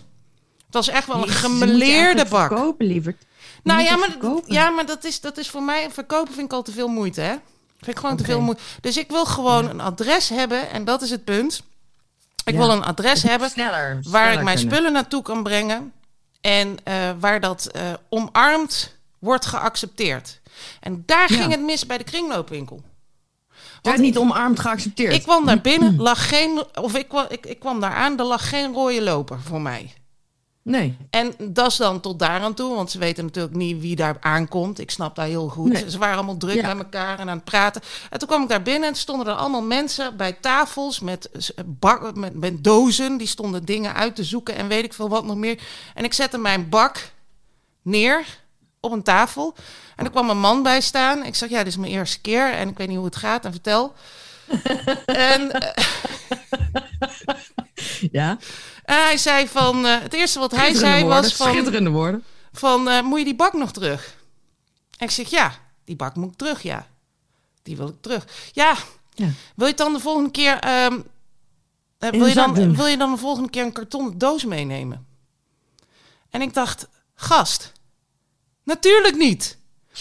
[0.71, 2.49] Het was echt wel een gemeleerde bak.
[2.49, 3.17] Verkopen, liever.
[3.63, 5.91] Nou ja, maar, ja, maar dat is, dat is voor mij...
[5.91, 7.35] Verkopen vind ik al te veel moeite, hè?
[7.79, 8.63] Vind ik gewoon te veel moeite.
[8.81, 10.71] Dus ik wil gewoon een adres hebben.
[10.71, 11.63] En dat is het punt.
[12.45, 12.59] Ik Ja.
[12.59, 13.95] wil een adres hebben Sneller.
[13.95, 14.75] waar sneller ik mijn kunnen.
[14.75, 15.93] spullen naartoe kan brengen.
[16.41, 20.41] En eh, waar dat eh, omarmd wordt geaccepteerd.
[20.81, 21.39] En daar Ja.
[21.41, 22.83] ging het mis bij de kringloopwinkel.
[23.49, 25.15] Het werd niet omarmd geaccepteerd.
[25.15, 26.65] Ik kwam daar binnen, lag geen...
[26.75, 29.93] Of ik, kwam- ik, ik kwam daar aan, er lag geen rode loper voor mij.
[30.63, 30.97] Nee.
[31.11, 34.17] En dat is dan tot daar aan toe, want ze weten natuurlijk niet wie daar
[34.21, 34.79] aankomt.
[34.79, 35.73] Ik snap dat heel goed.
[35.73, 35.91] Nee.
[35.91, 36.75] Ze waren allemaal druk Ja.
[36.75, 37.83] met elkaar en aan het praten.
[38.11, 41.31] En toen kwam ik daar binnen en stonden er allemaal mensen bij tafels met,
[41.67, 43.17] bak, met, met dozen.
[43.17, 45.59] Die stonden dingen uit te zoeken en weet ik veel wat nog meer.
[45.95, 47.11] En ik zette mijn bak
[47.83, 48.25] neer
[48.81, 49.55] op een tafel.
[49.97, 51.25] En er kwam een man bij staan.
[51.25, 53.45] Ik zeg, ja, dit is mijn eerste keer en ik weet niet hoe het gaat
[53.45, 53.93] en vertel.
[55.07, 55.85] en eh,
[58.13, 58.39] Ja.
[58.91, 61.51] En hij zei van, eh, het eerste wat hij zei woorden, was van...
[61.51, 62.25] Schitterende woorden.
[62.53, 64.17] van eh, moet je die bak nog terug?
[64.99, 66.87] En ik zeg ja, die bak moet ik terug, ja.
[67.63, 68.27] Die wil ik terug.
[68.53, 68.77] Ja,
[69.15, 69.29] Ja.
[69.57, 70.59] wil je dan de volgende keer...
[70.59, 75.07] eh, In wil, je dan, wil je dan de volgende keer een kartonnen doos meenemen?
[76.31, 77.73] En ik dacht, gast,
[78.65, 79.59] natuurlijk niet.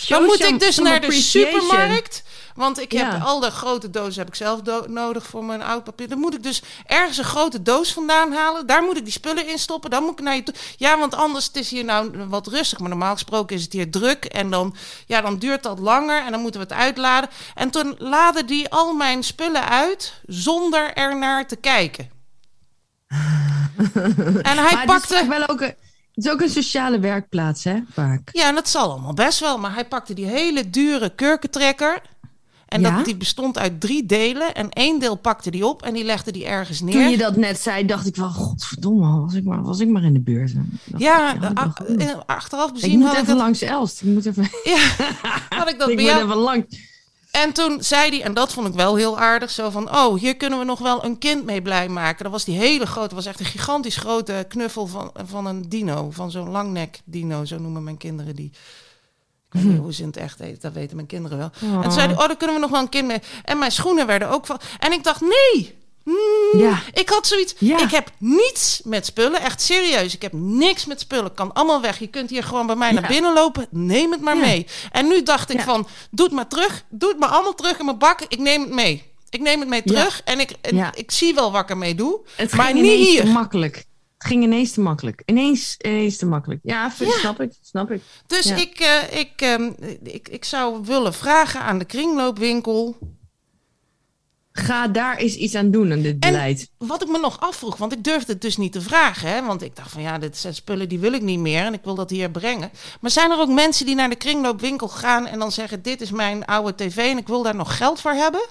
[0.08, 2.24] Dan moet ik dus naar de supermarkt.
[2.56, 3.18] Want ik heb Ja.
[3.18, 6.10] al de grote dozen heb ik zelf do- nodig voor mijn oud papier.
[6.10, 8.66] Dan moet ik dus ergens een grote doos vandaan halen.
[8.68, 9.90] Daar moet ik die spullen in stoppen.
[9.90, 10.54] Dan moet ik naar je toe.
[10.78, 12.80] Ja, want anders het is hier nou wat rustig.
[12.80, 14.26] Maar normaal gesproken is het hier druk.
[14.26, 16.24] En dan, ja, dan duurt dat langer.
[16.26, 17.30] En dan moeten we het uitladen.
[17.56, 22.10] En toen laadde die al mijn spullen uit zonder er naar te kijken.
[24.42, 25.28] en hij Maar het is pakte.
[25.28, 25.76] wel ook een,
[26.14, 27.80] het is ook een sociale werkplaats, hè?
[27.94, 28.30] Vaak.
[28.32, 29.58] Ja, en dat zal allemaal best wel.
[29.58, 32.02] Maar hij pakte die hele dure kurkentrekker.
[32.70, 32.96] En Ja?
[32.96, 34.56] dat, die bestond uit drie delen.
[34.56, 36.94] En één deel pakte die op en die legde die ergens neer.
[36.94, 40.04] Toen je dat net zei, dacht ik van, godverdomme, was ik maar, was ik maar
[40.04, 40.54] in de buurt.
[40.54, 44.02] Dacht ja, ik, wel eh, achteraf ik bezien moet had ik even dat, langs Elst.
[44.02, 44.78] Ik moet even, ja,
[45.60, 46.24] had ik dat ik bij moet jou.
[46.24, 46.66] even langs.
[47.32, 49.96] En toen zei hij, en dat vond ik wel heel aardig, zo van...
[49.96, 52.24] oh, hier kunnen we nog wel een kind mee blij maken.
[52.24, 56.12] Dat was die hele grote, was echt een gigantisch grote knuffel van, van een dino.
[56.12, 58.52] Van zo'n langnek dino, zo noemen mijn kinderen die.
[59.52, 61.52] Ik weet niet hoe ze in het echt heet, dat weten mijn kinderen wel.
[61.62, 63.20] En toen zei hij, oh, daar kunnen we nog wel een kind mee.
[63.44, 64.60] En mijn schoenen werden ook van...
[64.80, 66.80] En ik dacht, nee, Mm, Ja.
[66.94, 67.56] Ik had zoiets.
[67.58, 67.80] Ja.
[67.82, 69.42] Ik heb niets met spullen.
[69.42, 70.14] Echt serieus.
[70.16, 71.34] Ik heb niks met spullen.
[71.34, 72.00] Kan allemaal weg.
[72.00, 73.00] Je kunt hier gewoon bij mij Ja.
[73.00, 73.68] naar binnen lopen.
[73.70, 74.66] Neem het maar mee.
[74.92, 76.84] En nu dacht ik van, doe het maar terug.
[76.90, 78.22] Doe het maar allemaal terug in mijn bak.
[78.28, 79.04] Ik neem het mee.
[79.30, 80.22] Ik neem het mee terug.
[80.26, 82.20] En ik, en ik zie wel wat ik ermee doe.
[82.36, 83.28] Het maar niet hier.
[83.28, 83.86] makkelijk.
[84.20, 85.22] Het ging ineens te makkelijk.
[85.26, 86.60] Ineens, ineens te makkelijk.
[86.64, 87.52] Ja, snap ik.
[87.62, 88.02] Snap ik.
[88.28, 88.56] Dus Ja.
[88.56, 89.72] ik, eh, ik, ehm,
[90.04, 92.98] ik, ik zou willen vragen aan de kringloopwinkel.
[94.52, 96.70] Ga daar eens iets aan doen aan dit En- beleid.
[96.78, 99.30] Wat ik me nog afvroeg, want ik durfde het dus niet te vragen.
[99.30, 99.46] Hè?
[99.46, 101.84] Want ik dacht van ja, dit zijn spullen die wil ik niet meer en ik
[101.84, 102.72] wil dat hier brengen.
[103.02, 106.12] Maar zijn er ook mensen die naar de kringloopwinkel gaan en dan zeggen: Dit is
[106.12, 108.42] mijn oude tv en ik wil daar nog geld voor hebben?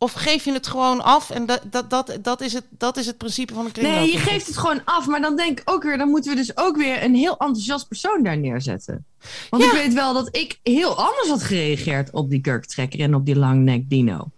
[0.00, 3.06] Of geef je het gewoon af en dat, dat, dat, dat, is, het, dat is
[3.06, 5.06] het principe van de Nee, je geeft het gewoon af.
[5.06, 7.88] Maar dan denk ik ook weer, dan moeten we dus ook weer een heel enthousiast
[7.88, 9.06] persoon daar neerzetten.
[9.50, 9.68] Want Ja.
[9.68, 13.36] ik weet wel dat ik heel anders had gereageerd op die kurktrekker en op die
[13.36, 14.30] langnek dino.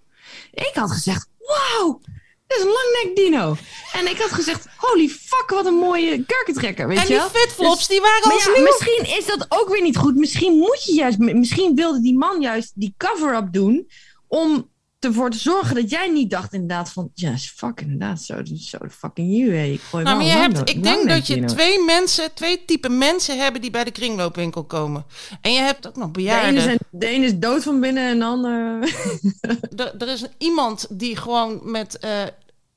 [0.53, 2.01] Ik had gezegd, wauw,
[2.47, 3.57] dit is een langnek dino.
[3.93, 7.29] En ik had gezegd, holy fuck, wat een mooie kurkentrekker, weet En je die wel?
[7.29, 8.65] fitflops, Dus- die waren ja, nieuw.
[8.65, 10.17] misschien is dat ook weer niet goed.
[10.17, 13.89] Misschien moet je juist, misschien wilde die man juist die cover-up doen
[14.29, 14.69] om
[15.01, 17.11] ervoor te zorgen dat jij niet dacht inderdaad van...
[17.15, 19.55] Ja, is fuck inderdaad, zo, zo de fucking you.
[19.57, 19.65] hè.
[19.65, 23.39] Ik gooi Nou, maar je hebt, ik denk dat je twee mensen, twee typen mensen
[23.39, 25.05] hebben die bij de kringloopwinkel komen.
[25.41, 26.63] En je hebt ook nog De ene, bejaarden.
[26.63, 28.79] zijn, de ene is dood van binnen en de ander...
[29.77, 32.23] Er, er is iemand die gewoon met, eh,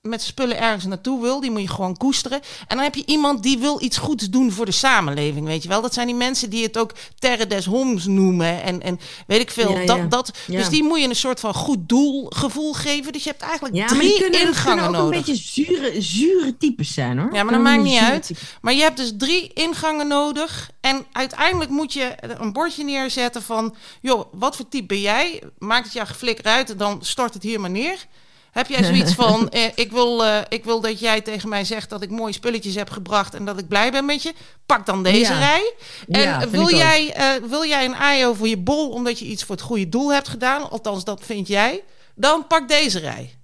[0.04, 1.40] met spullen ergens naartoe wil.
[1.40, 2.42] Die moet je gewoon koesteren.
[2.68, 5.46] En dan heb je iemand die wil iets goeds doen voor de samenleving.
[5.46, 5.82] Weet je wel?
[5.82, 8.64] Dat zijn die mensen die het ook terre des homs noemen.
[8.64, 9.72] En, en weet ik veel.
[9.72, 9.86] Ja, ja.
[9.86, 10.58] Dat, dat, Ja.
[10.58, 13.14] Dus die moet je een soort van goed doelgevoel geven.
[13.14, 15.18] Dus je hebt eigenlijk Ja, drie kunnen, ingangen kunnen ook nodig.
[15.20, 17.34] een beetje zure, zure types zijn, hoor.
[17.34, 18.32] Ja, maar dat maakt niet uit.
[18.62, 20.70] Maar je hebt dus drie ingangen nodig.
[20.82, 23.76] En uiteindelijk moet je een bordje neerzetten van...
[24.02, 25.44] joh, wat voor type ben jij?
[25.58, 28.06] Maakt het je geflikker uit, dan stort het hier maar neer.
[28.54, 29.50] Heb jij zoiets van...
[29.50, 32.76] eh, ik, wil, eh, ik wil dat jij tegen mij zegt dat ik mooie spulletjes
[32.76, 33.34] heb gebracht...
[33.34, 34.34] en dat ik blij ben met je.
[34.66, 35.40] Pak dan deze Ja.
[35.40, 35.74] rij.
[36.08, 38.90] En Ja, wil, jij, eh, wil jij een aai over je bol...
[38.90, 40.70] omdat je iets voor het goede doel hebt gedaan?
[40.70, 41.84] Althans, dat vind jij.
[42.16, 43.38] Dan pak deze rij.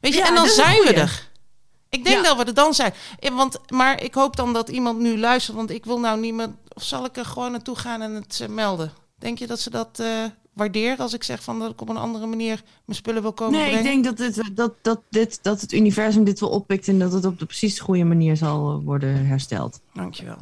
[0.00, 1.28] Weet je, Ja, en dan zijn we er.
[1.88, 2.94] Ik denk dat we er dan zijn.
[3.20, 6.34] Ja, want, maar ik hoop dan dat iemand nu luistert, want ik wil nou niet
[6.34, 6.48] meer.
[6.74, 8.92] Of zal ik er gewoon naartoe gaan en het eh, melden?
[9.18, 10.02] Denk je dat ze dat
[10.54, 13.32] eh, waarderen als ik zeg van dat ik op een andere manier mijn spullen wil
[13.32, 14.02] komen Nee, ik brengen?
[14.02, 17.24] denk dat het, dat, dat, dit, dat het universum dit wel oppikt en dat het
[17.24, 19.80] op de precies de goede manier zal eh, worden hersteld.
[19.92, 20.38] Dankjewel.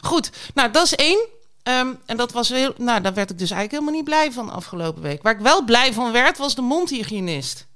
[0.00, 1.26] Goed, nou dat is één.
[1.62, 2.74] Ehm, en dat was heel.
[2.78, 5.22] Nou, daar werd ik dus eigenlijk helemaal niet blij van afgelopen week.
[5.22, 7.66] Waar ik wel blij van werd, was de mondhygiënist.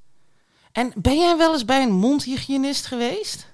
[0.72, 3.46] En ben jij wel eens bij een mondhygiënist geweest?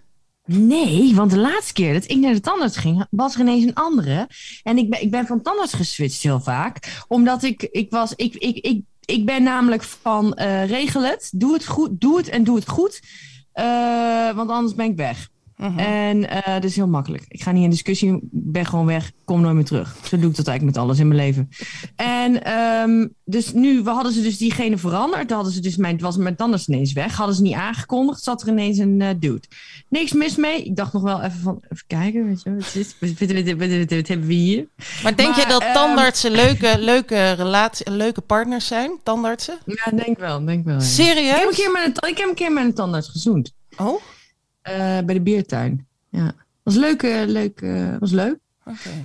[0.44, 3.74] Nee, want de laatste keer dat ik naar de tandarts ging, was er ineens een
[3.74, 4.28] andere.
[4.62, 7.04] En ik ben, ik ben van tandarts geswitcht heel vaak.
[7.08, 11.52] Omdat ik, ik was, ik, ik, ik, ik ben namelijk van eh, regel het, doe
[11.52, 13.00] het goed, doe het en doe het goed.
[13.52, 15.28] Eh, want anders ben ik weg.
[15.62, 15.78] Mhm.
[15.78, 17.24] En eh dat is heel makkelijk.
[17.28, 19.96] Ik ga niet in discussie, ben gewoon weg, kom nooit meer terug.
[20.04, 21.48] Zo doe ik dat eigenlijk met alles in mijn leven.
[21.96, 25.30] En ehm, dus nu we hadden ze dus diegene veranderd.
[25.30, 27.16] Hadden ze dus mijn, was mijn tandarts ineens weg.
[27.16, 29.42] Hadden ze niet aangekondigd, zat er ineens een eh, dude.
[29.88, 30.62] Niks mis mee.
[30.62, 34.34] Ik dacht nog wel even van, even kijken, weet je, wat, is, wat, hebben we
[34.34, 34.66] hier?
[35.02, 38.90] Maar denk je dat ehm, tandartsen leuke, leuke, relatie, leuke partners zijn?
[39.02, 39.58] Tandartsen?
[39.66, 40.74] Ja, denk wel, denk wel.
[40.74, 40.80] ja.
[40.80, 41.42] Ik heb, Serieus?
[41.42, 43.52] een keer met een, ik heb een keer met een tandarts gezoend.
[43.76, 44.02] Oh,
[44.62, 45.86] eh, bij de biertuin.
[46.08, 46.34] Ja.
[46.62, 48.38] Was leuk, eh, leuk, eh, was leuk.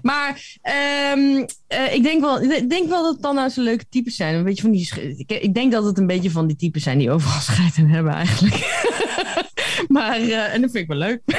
[0.01, 4.35] Maar ehm, eh, ik denk wel, ik denk wel dat tandartsen leuke types zijn.
[4.35, 6.97] Een beetje van die, ik, ik denk dat het een beetje van die types zijn
[6.97, 8.85] die overal scheid aan hebben eigenlijk.
[9.87, 11.21] maar, en dat vind ik wel leuk.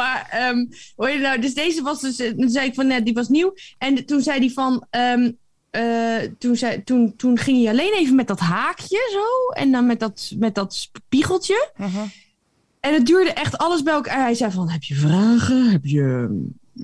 [0.00, 0.56] maar, ehm
[0.96, 3.54] heet het nou, dus deze was dus, toen zei ik van net, die was nieuw.
[3.78, 5.30] En toen zei hij van, ehm,
[5.70, 9.52] eh, toen, zei, toen, toen ging hij alleen even met dat haakje zo.
[9.60, 11.70] En dan met dat, met dat spiegeltje.
[11.76, 12.06] Mhm.
[12.80, 14.20] En het duurde echt alles bij elkaar.
[14.20, 15.70] Hij zei van, heb je vragen?
[15.70, 16.28] Heb je,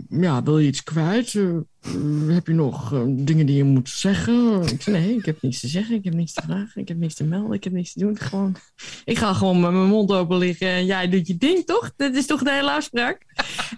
[0.09, 1.35] ja, wil je iets kwijt?
[1.35, 4.62] Eh, eh, heb je nog eh, dingen die je moet zeggen?
[4.62, 5.94] Ik zei, nee, ik heb niks te zeggen.
[5.94, 6.81] Ik heb niks te vragen.
[6.81, 7.53] Ik heb niks te melden.
[7.53, 8.18] Ik heb niks te doen.
[8.18, 8.57] Gewoon,
[9.05, 10.68] ik ga gewoon met mijn mond open liggen.
[10.68, 11.92] En jij doet je ding, toch?
[11.96, 13.22] Dat is toch de hele afspraak?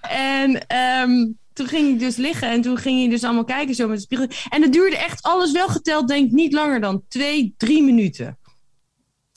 [0.00, 1.26] en ehm,
[1.58, 2.48] toen ging ik dus liggen.
[2.48, 4.26] En toen ging hij dus allemaal kijken zo met de spiegel.
[4.48, 8.38] En het duurde echt alles wel geteld, denk ik, niet langer dan twee, drie minuten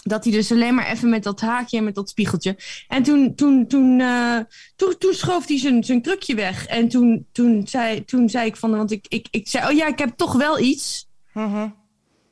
[0.04, 2.58] dat hij dus alleen maar even met dat haakje en met dat spiegeltje.
[2.88, 4.38] En toen, toen, toen, eh,
[4.76, 6.66] toen, toen schoof hij zijn, zijn krukje weg.
[6.66, 9.88] En toen, toen, zei, toen zei ik van, want ik, ik, ik zei, oh ja,
[9.88, 11.08] ik heb toch wel iets.
[11.34, 11.70] Mhm.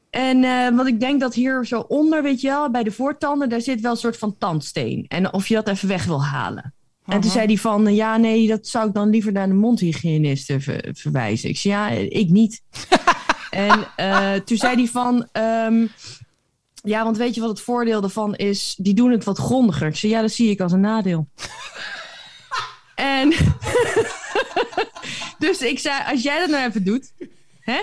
[0.10, 3.50] En eh, want ik denk dat hier zo onder, weet je wel, bij de voortanden,
[3.50, 5.06] daar zit wel een soort van tandsteen.
[5.08, 6.74] En of je dat even weg wil halen.
[7.10, 9.54] En toen zei hij van, eh, ja, nee, dat zou ik dan liever naar de
[9.54, 11.50] mondhygiënist ver- verwijzen.
[11.50, 12.62] Ik zei, ja, ik niet.
[13.50, 15.88] en eh, toen zei hij van, ehm,
[16.84, 18.76] ja, want weet je wat het voordeel daarvan is?
[18.78, 19.88] Die doen het wat grondiger.
[19.88, 21.28] Ik zei, ja, dat zie ik als een nadeel.
[22.96, 23.30] en
[25.40, 27.12] dus ik zei, als jij dat nou even doet,
[27.60, 27.82] hè,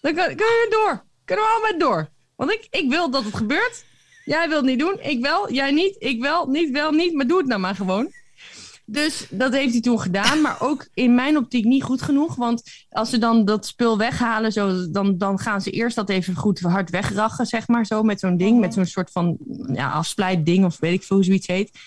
[0.00, 1.04] dan kunnen we door.
[1.24, 2.08] Kunnen we allemaal door.
[2.36, 3.84] Want ik, ik wil dat het gebeurt.
[4.24, 5.52] Jij wilt het niet doen, ik wel.
[5.52, 6.46] Jij niet, ik wel.
[6.46, 7.14] Niet wel, niet.
[7.14, 8.12] Maar doe het nou maar gewoon.
[8.86, 10.40] Dus dat heeft hij toen gedaan.
[10.40, 12.34] Maar ook in mijn optiek niet goed genoeg.
[12.34, 16.34] Want als ze dan dat spul weghalen, zo, dan, dan gaan ze eerst dat even
[16.34, 17.86] goed hard wegrachen, zeg maar.
[17.86, 19.38] Zo met zo'n ding, met zo'n soort van
[19.72, 21.78] ja, afsplijtding of weet ik veel hoe zoiets heet.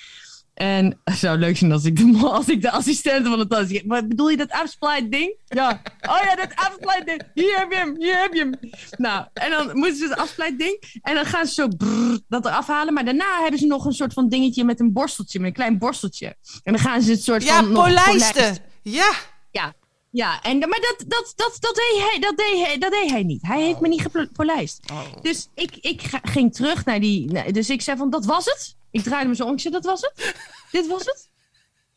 [0.58, 3.68] En het zou leuk zijn als ik de, als ik de assistent van het tas
[3.68, 3.86] zeg.
[3.86, 5.36] Maar bedoel je dat afsplijtding?
[5.46, 5.82] Ja.
[6.10, 7.22] Oh ja, dat afsplijtding.
[7.34, 8.72] Hier heb je hem, hier heb je hem.
[8.98, 11.00] Nou, en dan moeten ze het afsplijtding.
[11.02, 12.94] En dan gaan ze zo brrr, dat eraf halen.
[12.94, 15.78] Maar daarna hebben ze nog een soort van dingetje met een borsteltje, met een klein
[15.78, 16.36] borsteltje.
[16.64, 17.72] En dan gaan ze het soort Ja, van.
[17.72, 18.58] nog polijsten.
[18.82, 19.12] Ja.
[19.52, 19.74] ja,
[20.12, 23.24] ja en, maar dat, dat, dat, dat, deed hij, dat, deed hij, dat deed hij
[23.24, 23.42] niet.
[23.48, 24.80] Hij heeft me niet gepolijst.
[24.92, 25.02] Oh.
[25.22, 27.52] Dus ik, ik ga- ging terug naar die...
[27.52, 28.76] dus ik zei van, dat was het?
[28.92, 29.54] Ik draaide me zo om.
[29.58, 30.36] Ik dat was het?
[30.72, 31.30] Dit was het?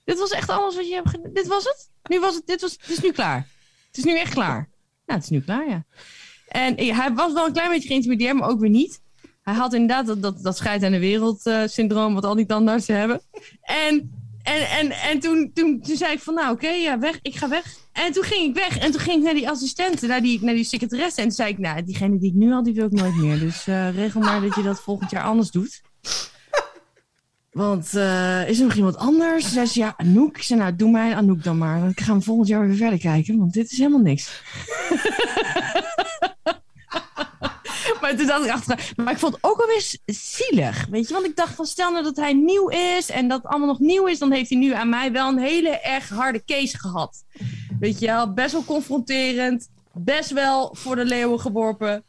[0.04, 1.32] Dit was echt alles wat je hebt gedaan?
[1.32, 1.88] Dit was het?
[2.02, 3.48] Nu was het, dit was, het is nu klaar.
[3.86, 4.68] Het is nu echt klaar.
[5.06, 5.84] Nou, het is nu klaar, ja.
[6.48, 9.00] En ik- hij was wel een klein beetje geïntimideerd, maar ook weer niet.
[9.42, 12.46] Hij had inderdaad dat, dat, dat scheid aan de wereld eh, syndroom, wat al die
[12.46, 13.20] tandartsen hebben.
[13.62, 14.10] En,
[14.42, 17.48] en, en, en toen, toen, toen zei ik van, nou oké, ja, weg, ik ga
[17.48, 17.76] weg.
[17.92, 20.54] En toen ging ik weg en toen ging ik naar die assistenten, naar die, naar
[20.54, 21.16] die secretaresse.
[21.20, 23.38] En toen zei ik, nou, diegene die ik nu al, die wil ik nooit meer.
[23.38, 25.80] Dus eh, regel maar dat je dat volgend jaar anders doet.
[27.50, 29.52] Want eh, is er nog iemand anders?
[29.52, 30.36] Zei ze, ja, Anouk.
[30.36, 31.80] Ik zei, nou, doe mij Anouk dan maar.
[31.80, 34.30] Dan gaan we volgend jaar weer verder kijken, want dit is helemaal niks.
[38.00, 41.14] maar toen dacht ik achter, maar ik vond het ook wel weer zielig, weet je.
[41.14, 44.06] Want ik dacht van, stel nou dat hij nieuw is en dat allemaal nog nieuw
[44.06, 47.24] is, dan heeft hij nu aan mij wel een hele erg harde case gehad.
[47.80, 52.04] Weet je wel, best wel confronterend, best wel voor de leeuwen geworpen.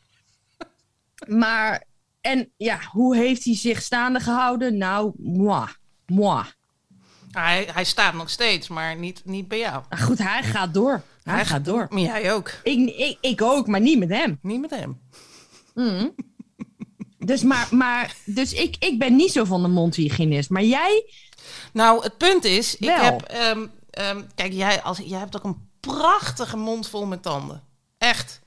[1.27, 1.83] Maar,
[2.21, 4.77] en ja, hoe heeft hij zich staande gehouden?
[4.77, 5.67] Nou, moi,
[6.05, 6.43] moi.
[7.31, 9.83] Hij, hij staat nog steeds, maar niet, niet bij jou.
[9.89, 11.03] Nou goed, hij gaat door.
[11.23, 11.87] Hij, gaat door.
[11.89, 12.51] Maar jij ook.
[12.63, 14.39] Ik, ik, ik ook, maar niet met hem.
[14.41, 14.99] Niet met hem.
[17.17, 20.49] Dus, maar, maar, dus ik, ik ben niet zo van de mondhygiënist.
[20.49, 21.13] Maar jij,
[21.73, 23.21] Nou, het punt is, ik heb...
[23.21, 27.63] ehm, ehm, kijk, jij, als, jij hebt ook een prachtige mond vol met tanden.
[27.97, 28.41] Echt.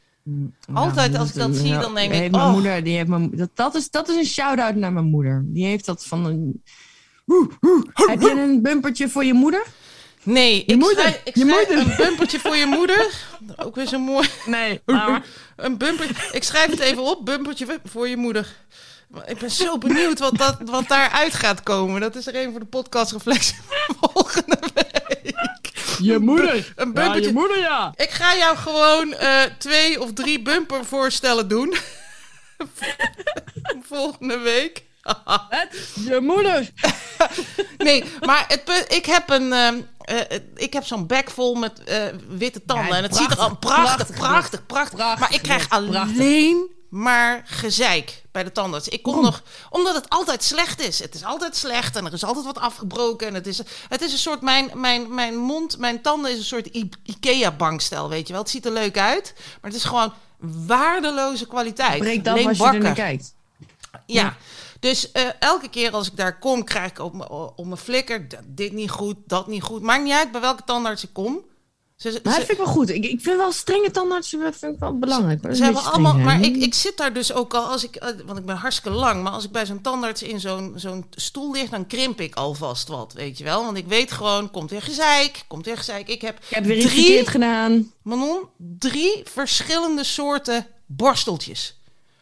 [0.73, 2.53] Altijd Nou, als ik dat zie, dan denk ik, Heeft mijn oh.
[2.53, 5.43] moeder, die heeft mijn, dat, dat, is, dat is een shout-out naar mijn moeder.
[5.47, 6.63] Die heeft dat van een...
[7.93, 9.67] Heb je een bumpertje voor je moeder?
[10.23, 11.79] Nee, ik moeder, schrijf, ik je moeder.
[11.79, 13.15] een bumpertje voor je moeder.
[13.65, 14.29] Ook weer zo mooi.
[14.47, 14.81] Nee.
[15.57, 16.29] Een bumper.
[16.33, 17.25] Ik schrijf het even op.
[17.25, 18.55] Bumpertje voor je moeder.
[19.09, 22.01] Maar Ik ben zo benieuwd wat, dat, wat daaruit gaat komen.
[22.01, 23.57] Dat is er een voor de podcast reflectie
[24.01, 25.04] volgende week.
[25.99, 26.73] Je moeder.
[26.77, 27.33] Een bumpertje.
[27.33, 27.93] moeder, ja.
[27.97, 31.75] Ik ga jou gewoon eh, twee of drie bumper voorstellen doen.
[33.93, 34.83] volgende week.
[36.09, 36.71] Je moeder.
[37.79, 39.53] Nee, maar het, ik heb een.
[39.53, 42.89] ehm, eh, ik heb zo'n bek vol met eh, witte tanden.
[42.89, 45.19] Ja, en het ziet er al prachtig, prachtig, prachtig prachtig, prachtig.
[45.19, 48.89] Maar ik krijg alleen maar gezeik bij de tandarts.
[48.89, 50.99] Ik kom nog, omdat het altijd slecht is.
[50.99, 53.27] Het is altijd slecht en er is altijd wat afgebroken.
[53.27, 56.45] En het is, het is een soort, mijn, mijn, mijn mond, mijn tanden is een
[56.45, 58.43] soort I- Ikea-bankstel, weet je wel.
[58.43, 60.13] Het ziet er leuk uit, maar het is gewoon
[60.67, 61.99] waardeloze kwaliteit.
[61.99, 63.35] Breek Leen als je er naar kijkt.
[64.07, 64.37] Ja.
[64.81, 67.15] Dus eh, elke keer als ik daar kom, krijg ik op
[67.67, 68.27] mijn- flikker.
[68.45, 69.83] Dit niet goed, dat niet goed.
[69.83, 71.41] Maakt niet uit bij welke tandarts ik kom.
[72.05, 72.91] Ze, ze, Maar dat vind ik wel goed.
[72.91, 75.39] Ik, ik vind wel strenge tandartsen vind ik wel belangrijk.
[75.57, 76.15] ze hebben streng allemaal.
[76.25, 77.97] Maar ik, ik zit daar dus ook al als ik.
[77.97, 79.23] eh, Want ik ben hartstikke lang.
[79.23, 82.89] Maar als ik bij zo'n tandarts in zo'n zo'n stoel lig, dan krimp ik alvast
[82.89, 83.13] wat.
[83.13, 83.65] Weet je wel?
[83.65, 85.45] Want ik weet gewoon, komt weer gezeik.
[85.49, 86.09] Komt weer gezeik.
[86.09, 87.93] Ik heb, Ik heb weer drie, gedaan.
[88.03, 88.39] Manon,
[88.79, 91.79] drie verschillende soorten borsteltjes.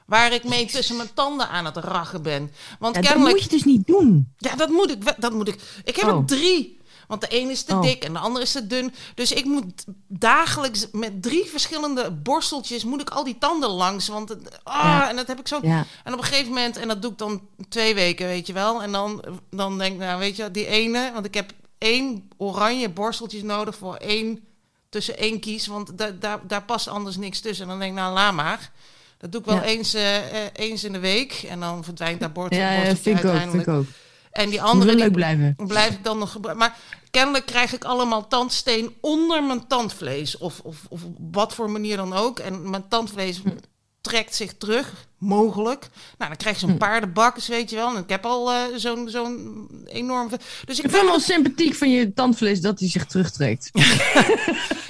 [0.07, 2.51] Waar ik mee tussen mijn tanden aan het rachen ben.
[2.79, 4.33] Want Ja, dat moet je dus niet doen.
[4.39, 5.15] Ja, dat moet ik.
[5.21, 5.59] Dat moet ik.
[5.85, 6.17] Ik heb Oh.
[6.19, 6.81] er drie.
[7.09, 7.83] Want de een is te Oh.
[7.83, 8.95] dik en de andere is te dun.
[9.15, 14.09] Dus ik moet dagelijks met drie verschillende borsteltjes moet ik al die tanden langs.
[14.09, 15.09] Want het- ah, Ja.
[15.09, 15.59] en dat heb ik zo.
[15.63, 15.85] Ja.
[16.05, 18.83] En op een gegeven moment, en dat doe ik dan twee weken, weet je wel.
[18.83, 22.89] En dan, dan denk ik, nou weet je, die ene, want ik heb één oranje
[22.89, 24.45] borsteltjes nodig voor één
[24.89, 27.65] tussen één kies, want da, daar daar past anders niks tussen.
[27.65, 28.71] En dan denk ik, nou laat maar.
[29.19, 29.63] Dat doe ik wel Ja.
[29.63, 31.33] eens, eh, eh, eens in de week.
[31.49, 33.21] En dan verdwijnt daar bord, Ja, ja, borsteltje ik ook.
[33.21, 33.69] Vind uiteindelijk.
[33.69, 33.85] ik ook.
[34.33, 35.55] En die andere leuk blijven.
[35.57, 36.67] blijf ik dan nog gebruiken.
[36.67, 36.79] Maar
[37.11, 40.39] kennelijk krijg ik allemaal tandsteen onder mijn tandvlees.
[40.39, 42.39] Of, of, of op wat voor manier dan ook.
[42.39, 43.43] En mijn tandvlees.
[44.03, 45.81] Trekt zich terug, mogelijk.
[46.19, 47.95] Nou, dan krijg je zo'n paardenbakkes, weet je wel.
[47.97, 50.29] En ik heb al eh, zo'n zo'n enorm...
[50.65, 53.71] Dus ik Ik ben vind wel sympathiek van je tandvlees dat hij zich terugtrekt.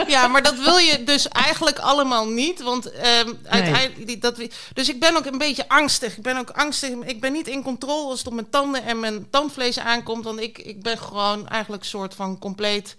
[0.06, 2.62] Ja, maar dat wil je dus eigenlijk allemaal niet.
[2.62, 4.06] Want ehm, uiteindelijk.
[4.06, 4.36] die- Dat,
[4.74, 6.16] dus ik ben ook een beetje angstig.
[6.16, 6.90] Ik ben ook angstig.
[6.90, 10.24] Ik ben niet in controle als het op mijn tanden en mijn tandvlees aankomt.
[10.24, 12.96] Want ik, ik ben gewoon eigenlijk een soort van compleet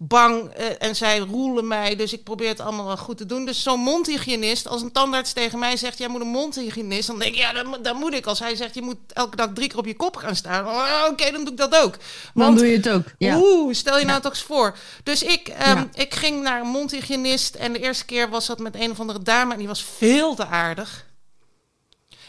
[0.00, 0.50] bang.
[0.50, 1.96] eh, en zij roelen mij.
[1.96, 3.44] Dus ik probeer het allemaal wel goed te doen.
[3.44, 7.06] Dus zo'n mondhygiënist, als een tandarts tegen mij zegt: Jij moet een mondhygiënist.
[7.06, 8.26] Dan denk ik: Ja, moet- dat moet ik.
[8.26, 10.66] Als hij zegt: Je moet elke dag drie keer op je kop gaan staan.
[10.66, 11.92] oh, Oké, dan doe ik dat ook.
[11.92, 11.98] Dan
[12.34, 13.04] Want doe je het ook.
[13.18, 13.38] Ja.
[13.38, 14.76] Oeh, stel je nou toch eens voor.
[15.02, 15.88] Dus ik, ehm, Ja.
[15.94, 17.54] ik ging naar een mondhygiënist.
[17.54, 19.52] En de eerste keer was dat met een of andere dame.
[19.52, 21.06] En die was veel te aardig.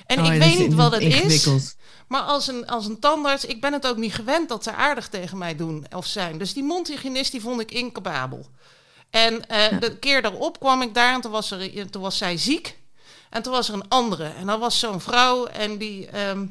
[0.10, 1.76] En Oh, ik weet niet wat het is.
[2.08, 5.08] Maar als een, als een tandarts, ik ben het ook niet gewend dat ze aardig
[5.10, 6.38] tegen mij doen of zijn.
[6.38, 8.48] Dus die mondhygiënist, die vond ik incapabel.
[9.10, 12.38] En eh, de keer daarop kwam ik daar en toen was, er, toen was zij
[12.38, 12.78] ziek.
[13.30, 14.24] En toen was er een andere.
[14.24, 16.08] En dat was zo'n vrouw en die...
[16.08, 16.45] ehm,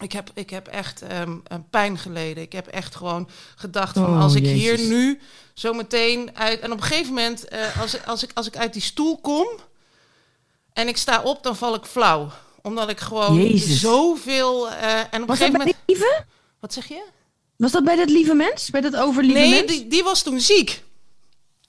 [0.00, 2.42] ik heb, ik heb echt ehm, een pijn geleden.
[2.42, 4.60] Ik heb echt gewoon gedacht van Oh, als ik Jezus.
[4.60, 5.20] hier nu
[5.54, 6.60] zo meteen uit...
[6.60, 9.48] En op een gegeven moment, eh, als, als, ik, als ik uit die stoel kom
[10.72, 12.30] en ik sta op, dan val ik flauw.
[12.68, 13.80] Omdat ik gewoon Jezus.
[13.80, 14.70] zoveel...
[14.70, 15.76] eh, en op een Was gegeven bij moment...
[15.86, 16.24] lieve?
[16.60, 17.02] Wat zeg je?
[17.56, 18.70] Was dat bij dat lieve mens?
[18.70, 19.66] Bij dat overlieve Nee, mens?
[19.72, 20.82] die, die was toen ziek.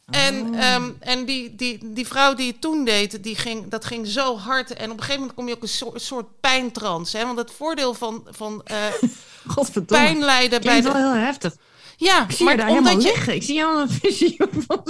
[0.09, 0.63] En, Oh.
[0.63, 4.37] ehm, en die, die, die vrouw die het toen deed, die ging, dat ging zo
[4.37, 4.73] hard.
[4.73, 7.17] En op een gegeven moment kom je ook een soort, soort pijntrance.
[7.17, 7.25] Hè?
[7.25, 8.77] Want het voordeel van, van eh
[9.55, 10.03] Godverdomme.
[10.05, 10.91] pijn lijden bij Klinkt de...
[11.01, 11.55] wel heel heftig.
[12.01, 13.13] Ja, Ik zie je daar maar helemaal omdat je...
[13.13, 13.35] liggen.
[13.35, 14.83] Ik zie jou een visioen van.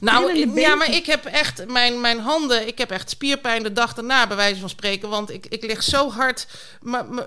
[0.00, 3.94] Nou, ja, maar ik heb echt mijn, mijn handen, ik heb echt spierpijn de dag
[3.94, 5.08] daarna, bij wijze van spreken.
[5.08, 6.46] Want ik, ik lig zo hard,
[6.80, 7.20] m-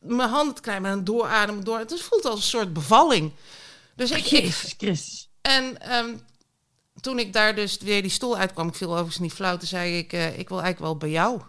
[0.00, 1.78] mijn handen klein, met een doorademen door.
[1.78, 3.32] Het voelt als een soort bevalling.
[3.96, 5.28] Dus ik, ik, Jezus Christus.
[5.40, 6.08] en ehm,
[7.00, 9.98] toen ik daar dus weer die stoel uitkwam, ik viel overigens niet flauw, toen zei
[9.98, 11.40] ik, eh, ik wil eigenlijk wel bij jou.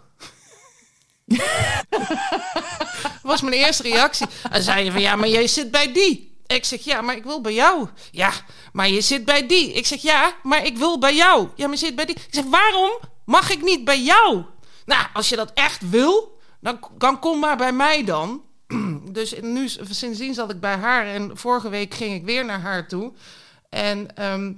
[3.22, 4.26] was mijn eerste reactie.
[4.50, 6.29] En zei je van, ja, maar jij zit bij die.
[6.54, 7.88] Ik zeg, ja, maar ik wil bij jou.
[8.10, 8.32] Ja,
[8.72, 9.72] maar je zit bij die.
[9.72, 11.48] Ik zeg, ja, maar ik wil bij jou.
[11.54, 12.14] Ja, maar je zit bij die.
[12.14, 12.90] Ik zeg, waarom
[13.24, 14.44] mag ik niet bij jou?
[14.84, 18.42] Nou, als je dat echt wil, dan, dan kom maar bij mij dan.
[19.12, 22.88] Dus nu, sindsdien zat ik bij haar en vorige week ging ik weer naar haar
[22.88, 23.12] toe.
[23.68, 24.52] En ehm,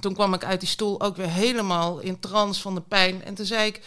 [0.00, 3.24] toen kwam ik uit die stoel ook weer helemaal in trance van de pijn.
[3.24, 3.80] En toen zei ik,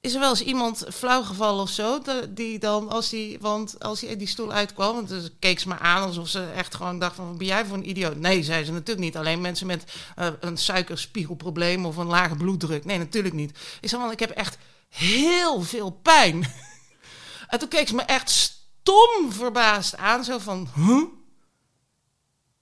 [0.00, 2.00] is er wel eens iemand flauw gevallen of zo?
[2.28, 5.78] Die dan, als die, want als hij die stoel uitkwam, want dus keek ze me
[5.78, 8.16] aan alsof ze echt gewoon dacht van, ben jij voor een idioot?
[8.16, 9.16] Nee, zei ze natuurlijk niet.
[9.16, 9.84] Alleen mensen met
[10.16, 12.84] eh, een suikerspiegelprobleem of een lage bloeddruk.
[12.84, 13.58] Nee, natuurlijk niet.
[13.80, 16.46] Zei, want ik heb echt heel veel pijn.
[17.48, 20.68] en toen keek ze me echt stom verbaasd aan, zo van?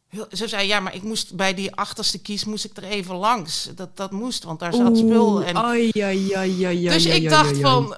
[0.09, 3.15] Heel- Ze zei, ja, maar ik moest bij die achterste kies moest ik er even
[3.17, 3.69] langs.
[3.75, 5.43] Dat, dat moest, want daar zat spul.
[5.43, 5.57] En,
[6.93, 7.95] dus ik dacht van,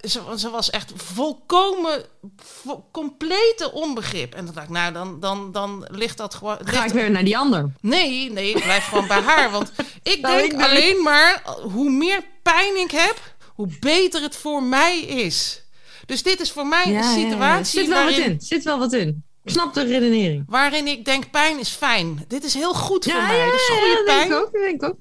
[0.00, 2.02] ze, ze was echt volkomen,
[2.36, 4.34] vo- complete onbegrip.
[4.34, 6.58] En toen dacht ik, nou, dan, dan, dan ligt dat gewoon...
[6.64, 7.72] Ga ik weer naar die ander.
[7.80, 9.50] Nee, nee, ik blijf gewoon bij haar.
[9.50, 11.42] Want ik Nou, denk ik ben- alleen maar,
[11.72, 15.62] hoe meer pijn ik heb, hoe beter het voor mij is.
[16.06, 17.30] Dus dit is voor mij Ja, een ja, ja.
[17.30, 18.40] situatie Zit wel wat in.
[18.40, 19.23] Zit wel wat in.
[19.44, 20.44] Ik snap de redenering.
[20.48, 22.24] waarin ik denk, pijn is fijn.
[22.28, 23.36] Dit is heel goed voor Ja, mij.
[23.38, 24.28] ja, Dit is ja, goede dat pijn.
[24.28, 24.52] denk ik ook.
[24.52, 24.96] denk ik ook.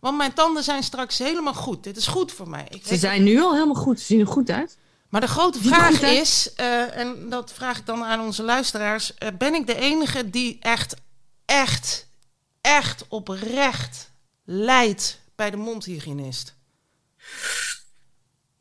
[0.00, 1.84] Want mijn tanden zijn straks helemaal goed.
[1.84, 2.66] Dit is goed voor mij.
[2.70, 3.98] Ik Ze zijn nu al helemaal goed.
[4.00, 4.76] Ze zien er goed uit.
[5.08, 9.14] Maar de grote Die vraag is, eh, en dat vraag ik dan aan onze luisteraars:
[9.14, 10.94] eh, ben ik de enige die echt,
[11.44, 12.08] echt,
[12.60, 14.10] echt oprecht
[14.44, 16.54] lijdt bij de mondhygiënist?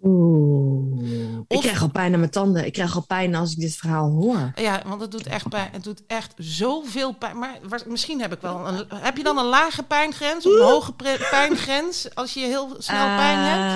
[0.03, 1.39] Oeh.
[1.47, 2.65] Ik krijg al pijn aan mijn tanden.
[2.65, 4.51] Ik krijg al pijn als ik dit verhaal hoor.
[4.55, 5.69] Ja, want het doet echt pijn.
[5.71, 7.37] Het doet echt zoveel pijn.
[7.37, 8.85] Maar misschien heb ik wel een.
[8.89, 10.93] Heb je dan een lage pijngrens of een hoge
[11.31, 13.71] pijngrens als je heel snel pijn hebt?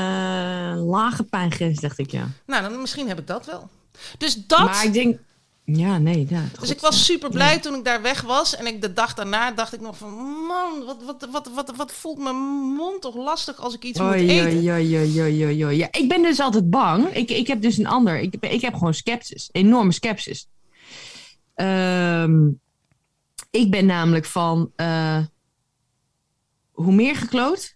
[0.78, 2.28] Eh, Lage pijngrens, dacht ik, ja.
[2.46, 3.70] Nou, dan misschien heb ik dat wel.
[4.18, 4.66] Dus dat.
[4.66, 5.20] Maar ik denk...
[5.74, 6.26] Ja, nee.
[6.30, 8.56] Ja, Dus ik was super blij toen ik daar weg was.
[8.56, 10.14] En ik de dag daarna dacht ik nog van...
[10.48, 12.36] Man, wat, wat, wat, wat, wat voelt mijn
[12.76, 14.46] mond toch lastig als ik iets moet eten.
[14.46, 15.78] oei, oei, oei, oei, oei, oei.
[15.78, 17.08] Ja, ik ben dus altijd bang.
[17.08, 18.20] Ik, ik heb dus een ander.
[18.20, 19.50] Ik, ik heb gewoon skepsis.
[19.52, 20.50] Enorme skepsis.
[21.56, 22.48] Ehm,
[23.52, 24.72] ik ben namelijk van...
[24.76, 25.26] eh,
[26.72, 27.76] hoe meer gekloot,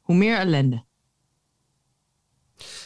[0.00, 0.84] hoe meer ellende.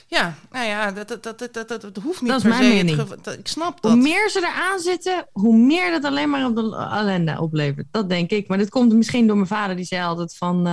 [0.09, 2.63] Ja, nou ja, dat, dat, dat, dat, dat, dat hoeft niet Dat is per mijn
[2.71, 2.85] se.
[2.85, 2.97] mening.
[3.23, 3.99] dat- ik snap Hoe dat.
[4.01, 7.87] meer ze eraan zitten, hoe meer dat alleen maar op de ellende oplevert.
[7.91, 8.49] Dat denk ik.
[8.49, 9.77] Maar dit komt misschien door mijn vader.
[9.77, 10.63] Die zei altijd van...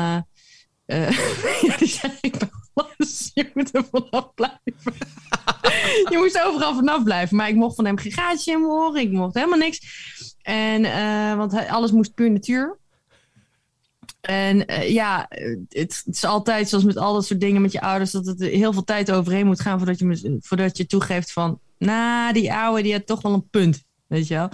[0.85, 4.93] ja, die zei ik bij alles, je moet er vanaf blijven.
[6.11, 7.37] je moest overal vanaf blijven.
[7.37, 9.01] Maar ik mocht van hem geen gaatje in mijn oren.
[9.01, 9.79] Ik mocht helemaal niks.
[10.41, 12.79] En, eh, want alles moest puur natuur.
[14.27, 17.81] En eh, ja, het, het is altijd zoals met al dat soort dingen met je
[17.81, 18.11] ouders...
[18.11, 19.77] dat het heel veel tijd overheen moet gaan...
[19.77, 21.59] voordat je, voordat je toegeeft van...
[21.77, 23.83] nou, die oude die had toch wel een punt.
[24.07, 24.49] Weet je wel?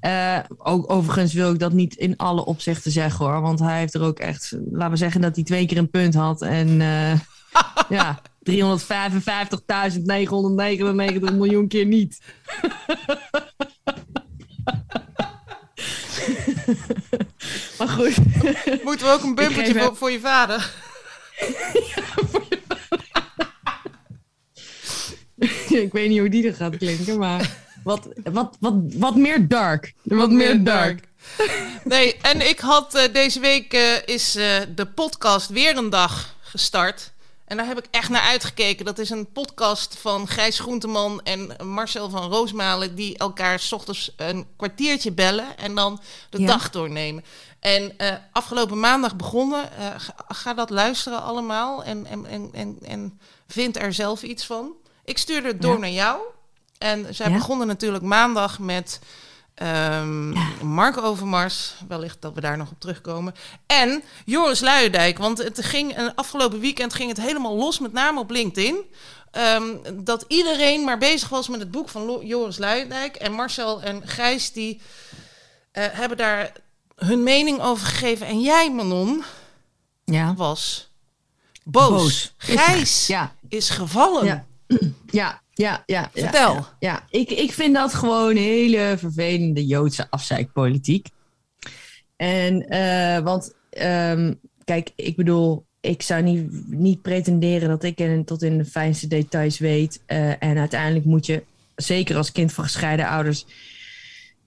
[0.00, 3.40] Eh, ook, overigens wil ik dat niet in alle opzichten zeggen hoor.
[3.40, 4.56] Want hij heeft er ook echt...
[4.70, 6.42] Laten we zeggen dat hij twee keer een punt had.
[6.42, 7.20] En eh,
[7.98, 8.54] ja, 355.999
[11.34, 12.20] miljoen keer niet.
[17.78, 18.16] maar goed.
[18.84, 20.72] Moeten we ook een bumpertje voor, voor je vader?
[25.84, 29.92] ik weet niet hoe die er gaat klinken, maar wat, wat, wat, wat meer dark.
[30.02, 31.08] Wat, meer dark.
[31.84, 36.34] Nee, en ik had eh, deze week eh, is eh, de podcast weer een dag
[36.40, 37.12] gestart.
[37.50, 38.84] En daar heb ik echt naar uitgekeken.
[38.84, 42.94] Dat is een podcast van Gijs Groenteman en Marcel van Roosmalen...
[42.94, 46.46] die elkaar s ochtends een kwartiertje bellen en dan de Ja.
[46.46, 47.24] dag doornemen.
[47.60, 49.72] En eh, afgelopen maandag begonnen.
[49.76, 54.46] Eh, ga, ga dat luisteren allemaal en, en, en, en, en vind er zelf iets
[54.46, 54.72] van.
[55.04, 55.78] Ik stuurde het door Ja.
[55.80, 56.18] naar jou.
[56.78, 57.36] En zij Ja.
[57.36, 58.98] begonnen natuurlijk maandag met
[59.60, 60.28] ehm,
[60.66, 61.74] Mark Overmars.
[61.88, 63.34] Wellicht dat we daar nog op terugkomen.
[63.66, 65.18] En Joris Luijendijk.
[65.18, 68.84] Want het ging een afgelopen weekend ging het helemaal los, met name op LinkedIn.
[69.30, 69.64] Ehm,
[70.04, 73.16] dat iedereen maar bezig was met het boek van Lo- Joris Luijendijk.
[73.16, 74.80] En Marcel en Gijs die
[75.72, 76.52] eh, hebben daar
[76.96, 78.26] hun mening over gegeven.
[78.26, 79.24] En jij, Manon,
[80.04, 80.34] Ja.
[80.34, 80.90] was
[81.64, 81.88] boos.
[81.90, 82.34] Boos.
[82.36, 83.34] Gijs Ja.
[83.48, 84.24] is gevallen.
[84.24, 84.44] Ja.
[85.10, 86.10] Ja, ja, ja.
[86.14, 86.54] Vertel.
[86.54, 87.04] Ja, ja.
[87.10, 91.08] Ik, ik vind dat gewoon hele vervelende Joodse afzeikpolitiek.
[92.16, 94.34] En, eh, want, ehm,
[94.64, 99.06] kijk, ik bedoel, ik zou niet, niet pretenderen dat ik in, tot in de fijnste
[99.06, 100.02] details weet.
[100.06, 101.42] Eh, en uiteindelijk moet je,
[101.74, 103.46] zeker als kind van gescheiden ouders,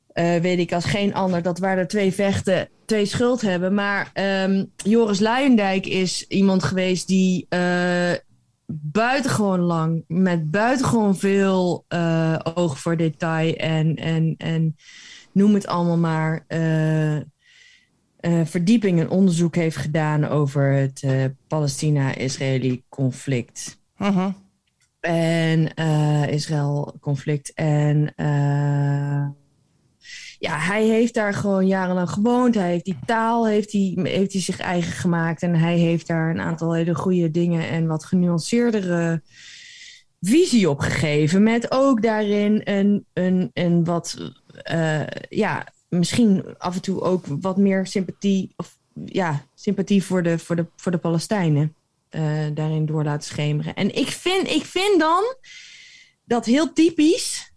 [0.08, 3.74] eh, weet ik als geen ander dat waar er twee vechten, twee schuld hebben.
[3.74, 7.48] Maar ehm, Joris Luijendijk is iemand geweest die
[8.68, 14.76] buitengewoon lang, met buitengewoon veel eh, oog voor detail en, en, en
[15.32, 17.22] noem het allemaal maar, eh, eh,
[18.44, 21.06] verdieping en onderzoek heeft gedaan over het
[21.48, 23.82] Palestina-Israëli conflict.
[23.98, 24.32] Mhm.
[25.00, 27.54] En eh, Israël-conflict.
[27.54, 28.14] En
[30.44, 32.56] ja, hij heeft daar gewoon jarenlang gewoond.
[32.56, 35.42] Hij heeft die taal heeft hij, heeft hij zich eigen gemaakt.
[35.42, 39.22] En hij heeft daar een aantal hele goede dingen en wat genuanceerdere
[40.22, 41.44] visie op gegeven.
[41.44, 44.34] Met ook daarin een, een, een wat,
[44.64, 48.54] eh, ja, misschien af en toe ook wat meer sympathie.
[48.56, 51.76] Of ja, sympathie voor de, voor de, voor de Palestijnen
[52.10, 52.24] eh,
[52.54, 53.74] daarin door laten schemeren.
[53.74, 55.36] En ik vind, ik vind dan
[56.26, 57.53] dat heel typisch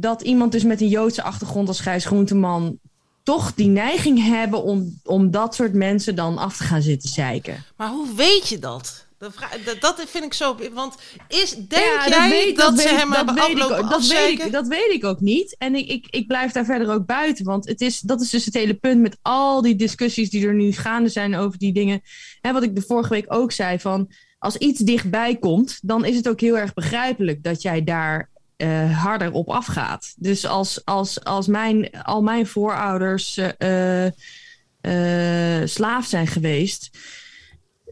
[0.00, 2.78] dat iemand dus met een Joodse achtergrond als Gijs Groenteman
[3.22, 7.64] toch die neiging hebben om, om dat soort mensen dan af te gaan zitten zeiken.
[7.76, 9.08] Maar hoe weet je dat?
[9.18, 9.32] Dat,
[9.64, 10.56] dat, dat vind ik zo.
[10.72, 10.94] Want
[11.28, 14.06] is, denk Ja, jij dat, weet- ze weet- hem hebben weet ik aflopen ook- dat
[14.06, 15.56] weet, ik, dat weet ik ook niet.
[15.58, 17.44] En ik, ik, ik blijf daar verder ook buiten.
[17.44, 20.54] Want het is, dat is dus het hele punt met al die discussies die er
[20.54, 22.00] nu gaande zijn over die dingen.
[22.40, 24.10] Hè, wat ik de vorige week ook zei van...
[24.38, 28.30] Als iets dichtbij komt, dan is het ook heel erg begrijpelijk dat jij daar
[28.60, 30.14] eh, harder op afgaat.
[30.16, 36.90] Dus als, als, als mijn, al mijn voorouders eh, eh, slaaf zijn geweest,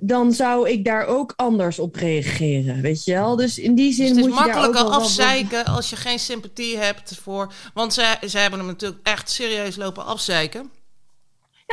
[0.00, 3.36] dan zou ik daar ook anders op reageren, weet je wel?
[3.36, 5.64] Dus in die zin Dus het is moet je daar ook makkelijker wel wat- afzeiken
[5.64, 7.52] als je geen sympathie hebt voor.
[7.74, 10.70] Want zij, zij hebben hem natuurlijk echt serieus lopen afzeiken.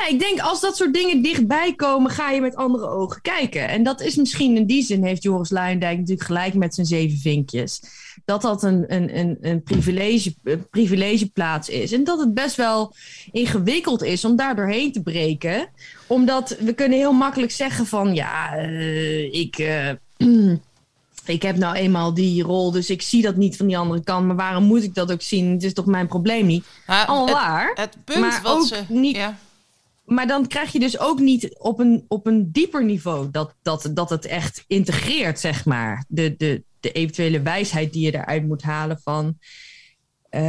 [0.01, 3.67] Ja, ik denk als dat soort dingen dichtbij komen, ga je met andere ogen kijken.
[3.67, 7.17] En dat is misschien in die zin, heeft Joris Luijendijk natuurlijk gelijk met zijn zeven
[7.17, 7.81] vinkjes.
[8.25, 11.91] Dat dat een, een, een, een, privilege, een privilegeplaats is.
[11.91, 12.93] En dat het best wel
[13.31, 15.67] ingewikkeld is om daar doorheen te breken.
[16.07, 19.57] Omdat we kunnen heel makkelijk zeggen van, ja, eh, ik...
[19.57, 19.89] eh,
[21.25, 24.25] ik heb nou eenmaal die rol, dus ik zie dat niet van die andere kant.
[24.25, 25.51] Maar waarom moet ik dat ook zien?
[25.51, 26.65] Het is toch mijn probleem niet?
[27.07, 27.71] Al het, waar.
[27.75, 28.83] het punt maar wat ook ze.
[28.87, 29.37] niet- Ja.
[30.05, 33.89] Maar dan krijg je dus ook niet op een, op een dieper niveau dat, dat,
[33.93, 36.05] dat het echt integreert, zeg maar.
[36.07, 39.37] De, de, de eventuele wijsheid die je eruit moet halen van.
[40.29, 40.43] ehm,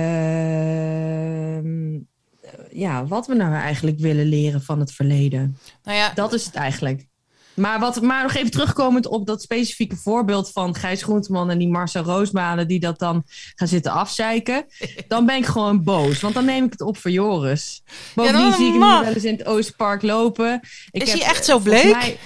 [2.70, 5.56] ja, wat we nou eigenlijk willen leren van het verleden.
[5.82, 7.06] Nou ja, Dat is het eigenlijk.
[7.56, 11.68] Maar, wat, maar nog even terugkomend op dat specifieke voorbeeld van Gijs Groenteman en die
[11.68, 14.66] Marcel Roosmalen die dat dan gaan zitten afzeiken.
[15.08, 17.82] Dan ben ik gewoon boos, want dan neem ik het op voor Joris.
[18.14, 20.60] Bovendien dat zie ik hem wel eens in het Oostpark lopen.
[20.90, 21.92] Ik Is heb, hij echt zo bleek?
[21.92, 22.18] mij-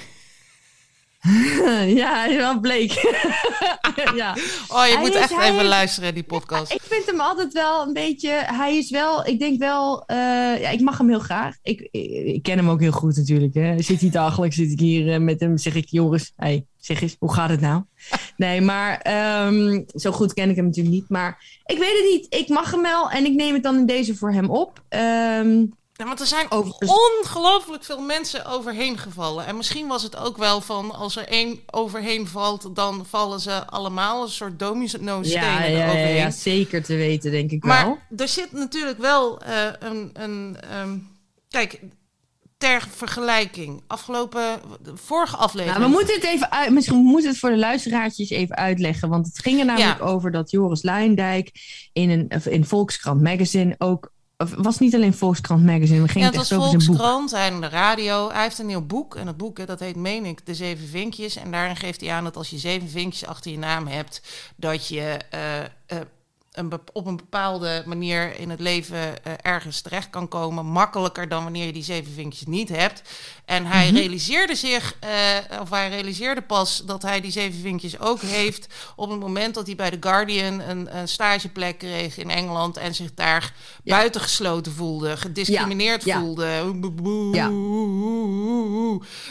[2.01, 2.93] ja, hij is wel bleek.
[4.15, 4.37] ja.
[4.69, 6.73] oh, je Hij moet is- echt hij even is- luisteren, die podcast.
[6.73, 8.29] Ik vind hem altijd wel een beetje.
[8.31, 9.27] Hij is wel.
[9.27, 10.03] Ik denk wel.
[10.07, 10.17] eh,
[10.61, 11.57] ja, ik mag hem heel graag.
[11.63, 13.55] Ik, ik, ik ken hem ook heel goed natuurlijk.
[13.55, 13.61] Hè.
[13.61, 14.57] Hij Zit hier dagelijks.
[14.57, 15.59] Zit ik hier eh, met hem.
[15.59, 16.33] Zeg ik, Joris.
[16.37, 17.83] Hey, zeg eens, hoe gaat het nou?
[18.37, 21.09] Nee, maar ehm, zo goed ken ik hem natuurlijk niet.
[21.09, 22.27] Maar ik weet het niet.
[22.35, 23.11] Ik mag hem wel.
[23.11, 24.83] En ik neem het dan in deze voor hem op.
[24.89, 25.65] Ehm,
[26.01, 29.47] Ja, want er zijn Overigens- ongelooflijk veel mensen overheen gevallen.
[29.47, 33.67] En misschien was het ook wel van als er één overheen valt, dan vallen ze
[33.67, 37.73] allemaal een soort domino-stenen ja, ja, ja, zeker te weten, denk ik wel.
[37.73, 40.11] Maar er zit natuurlijk wel eh, een.
[40.13, 40.97] een ehm,
[41.49, 41.81] kijk,
[42.59, 43.83] ter vergelijking.
[43.87, 44.61] Afgelopen.
[44.95, 45.79] Vorige aflevering.
[45.79, 49.09] Nou, we moeten het even uit, misschien moeten we het voor de luisteraartjes even uitleggen.
[49.09, 50.05] Want het ging er namelijk Ja.
[50.05, 51.51] over dat Joris Luijendijk
[51.93, 54.13] in, een, in Volkskrant Magazine ook.
[54.57, 56.71] Was niet alleen Volkskrant Magazine, we Ja, het het was.
[56.71, 58.31] Volkskrant, hij had de radio.
[58.31, 59.15] Hij heeft een nieuw boek.
[59.15, 61.37] En het boek, hè, dat heet, meen ik, De Zeven Vinkjes.
[61.37, 64.23] En daarin geeft hij aan dat als je zeven vinkjes achter je naam hebt...
[64.57, 65.67] dat je eh, eh,
[66.51, 70.67] een op een bepaalde manier in het leven eh, ergens terecht kan komen.
[70.67, 73.03] Makkelijker dan wanneer je die zeven vinkjes niet hebt.
[73.45, 73.95] En hij Mhm.
[73.97, 78.67] realiseerde zich, eh, of hij realiseerde pas dat hij die zeven vinkjes ook heeft...
[78.97, 82.77] op het moment dat hij bij The Guardian een, een stageplek kreeg in Engeland...
[82.77, 83.97] en zich daar Ja.
[83.97, 86.21] buitengesloten voelde, gediscrimineerd Ja, ja.
[86.21, 86.75] voelde.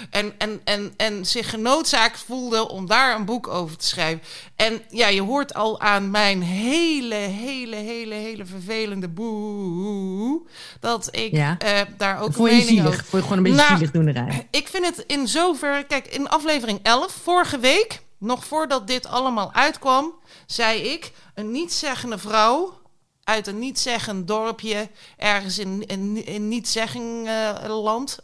[0.09, 4.21] En, en, en, en zich genoodzaakt voelde om daar een boek over te schrijven.
[4.55, 10.41] En ja, je hoort al aan mijn hele hele, hele, hele, hele vervelende boe.
[10.79, 11.57] Dat ik Ja.
[11.57, 12.87] eh, daar ook Voor je mening zielig.
[12.87, 13.03] over.
[13.05, 14.47] Voor je gewoon een beetje Nou, zielig doenerij.
[14.51, 15.85] Ik vind het in zover.
[15.85, 20.13] Kijk, in aflevering 11, vorige week, nog voordat dit allemaal uitkwam,
[20.45, 22.77] zei ik: een niet-zeggende vrouw
[23.23, 28.19] uit een niet-zeggend dorpje, ergens in, in, in niet-zegging eh, land.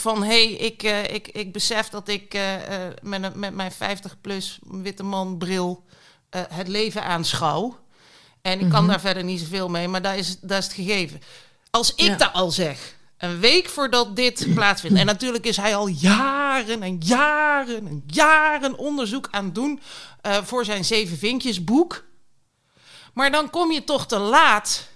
[0.00, 2.54] Van hé, hey, ik, eh, ik, ik besef dat ik eh,
[3.02, 5.84] met, met mijn 50-plus witte man bril
[6.34, 7.78] eh, het leven aanschouw.
[8.42, 8.90] En ik kan Mhm.
[8.90, 11.20] daar verder niet zoveel mee, maar daar is, daar is het gegeven.
[11.70, 12.16] Als ik Ja.
[12.16, 14.98] dat al zeg, een week voordat dit plaatsvindt.
[14.98, 19.80] En natuurlijk is hij al jaren en jaren en jaren onderzoek aan het doen
[20.20, 22.04] eh, voor zijn Zeven Vinkjes boek.
[23.14, 24.88] Maar dan kom je toch te laat.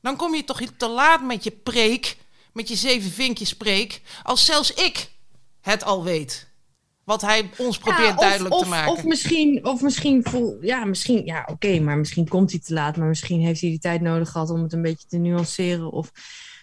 [0.00, 2.16] Dan kom je toch te laat met je preek,
[2.52, 5.10] met je Zeven Vinkjes preek, als zelfs ik
[5.60, 6.46] het al weet.
[7.06, 8.92] Wat hij ons probeert Ja, of- duidelijk of, te maken.
[8.92, 12.96] Of misschien, of misschien vol, ja, misschien, ja, oké, maar misschien komt hij te laat,
[12.96, 16.10] maar misschien heeft hij die tijd nodig gehad om het een beetje te nuanceren of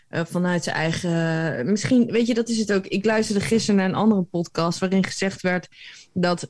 [0.10, 1.72] eh, vanuit zijn eigen.
[1.72, 2.86] Misschien, weet je, dat is het ook.
[2.88, 5.68] Ik luisterde gisteren naar een andere podcast waarin gezegd werd
[6.14, 6.50] dat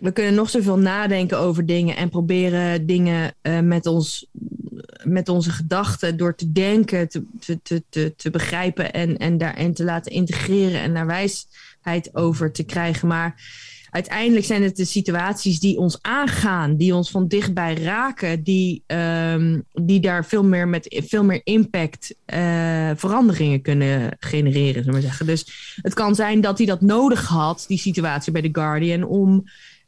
[0.00, 4.26] we kunnen nog zoveel nadenken over dingen en proberen dingen eh, met, ons,
[5.02, 7.24] met onze gedachten door te denken, te,
[7.62, 12.64] te, te, te, begrijpen en, en daarin te laten integreren en naar wijsheid over te
[12.64, 13.08] krijgen.
[13.08, 13.42] Maar
[13.90, 19.60] uiteindelijk zijn het de situaties die ons aangaan, die ons van dichtbij raken, die, ehm,
[19.72, 25.26] die daar veel meer met veel meer impact eh, veranderingen kunnen genereren, zullen we zeggen.
[25.26, 29.44] Dus het kan zijn dat hij dat nodig had, die situatie bij The Guardian, om.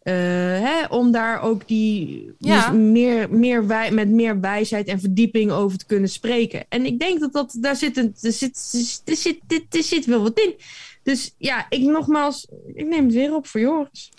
[0.07, 2.70] Eh, hè, om daar ook die Ja.
[2.70, 6.64] dus meer, meer wij, met meer wijsheid en verdieping over te kunnen spreken.
[6.68, 8.57] En ik denk dat, dat daar zit, een, er, zit,
[9.04, 10.54] er, zit, er, er zit wel wat in.
[11.02, 14.11] Dus ja, ik nogmaals, ik neem het weer op voor Joris.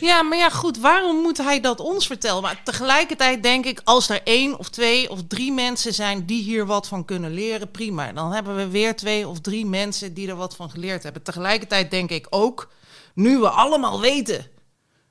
[0.00, 2.42] Ja, maar ja, goed, waarom moet hij dat ons vertellen?
[2.42, 6.66] Maar tegelijkertijd denk ik, als er één of twee of drie mensen zijn die hier
[6.66, 8.12] wat van kunnen leren, prima.
[8.12, 11.22] Dan hebben we weer twee of drie mensen die er wat van geleerd hebben.
[11.22, 12.70] Tegelijkertijd denk ik ook,
[13.14, 14.46] nu we allemaal weten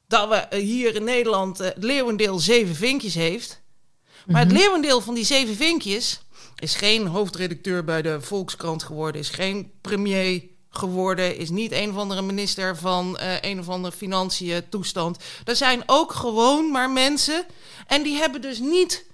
[0.10, 3.62] dat we eh, hier in Nederland eh, het leeuwendeel zeven vinkjes heeft.
[4.26, 6.22] Maar het leeuwendeel van die zeven vinkjes
[6.56, 11.96] is geen hoofdredacteur bij de Volkskrant geworden, is geen premier geworden, is niet een of
[11.96, 15.24] andere minister van eh, een of andere financiën toestand.
[15.46, 17.46] Er zijn ook gewoon maar mensen
[17.88, 19.06] en die hebben dus niet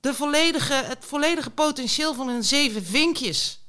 [0.00, 3.64] de volledige, het volledige potentieel van hun zeven vinkjes.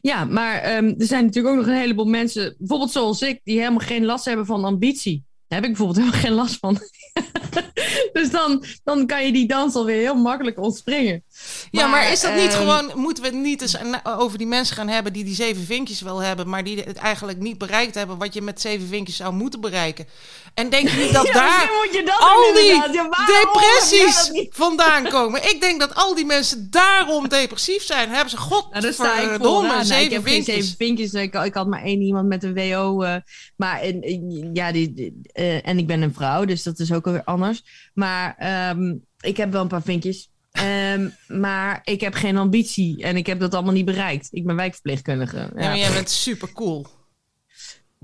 [0.00, 3.58] Ja, maar ehm, er zijn natuurlijk ook nog een heleboel mensen, bijvoorbeeld zoals ik, die
[3.58, 5.24] helemaal geen last hebben van ambitie.
[5.46, 6.78] Daar heb ik bijvoorbeeld helemaal geen last van.
[8.12, 11.24] dus dan, dan kan je die dans alweer heel makkelijk ontspringen.
[11.70, 14.76] Ja, maar is dat niet ehm, gewoon, moeten we het niet eens over die mensen
[14.76, 18.18] gaan hebben die die zeven vinkjes wel hebben, maar die het eigenlijk niet bereikt hebben
[18.18, 20.06] wat je met zeven vinkjes zou moeten bereiken?
[20.54, 21.70] En denk je niet dat Ja, daar
[22.04, 22.64] dat al die.
[22.64, 22.88] Ja,
[23.26, 25.50] depressies vandaan komen?
[25.50, 28.08] Ik denk dat al die mensen daarom depressief zijn.
[28.08, 29.66] Hebben ze god Nou.
[29.66, 30.54] Nou, zeven vinkjes.
[30.54, 31.12] zeven vinkjes.
[31.12, 33.02] Ik, ik had maar één iemand met een WO.
[33.02, 33.16] eh,
[33.56, 37.06] maar en, ja, die, die, eh, en ik ben een vrouw, dus dat is ook
[37.06, 37.62] alweer anders.
[37.94, 40.30] Maar ehm, ik heb wel een paar vinkjes.
[40.50, 44.28] Ehm, maar ik heb geen ambitie en ik heb dat allemaal niet bereikt.
[44.30, 45.36] Ik ben wijkverpleegkundige.
[45.36, 46.86] Ja, Ja, maar jij bent super cool.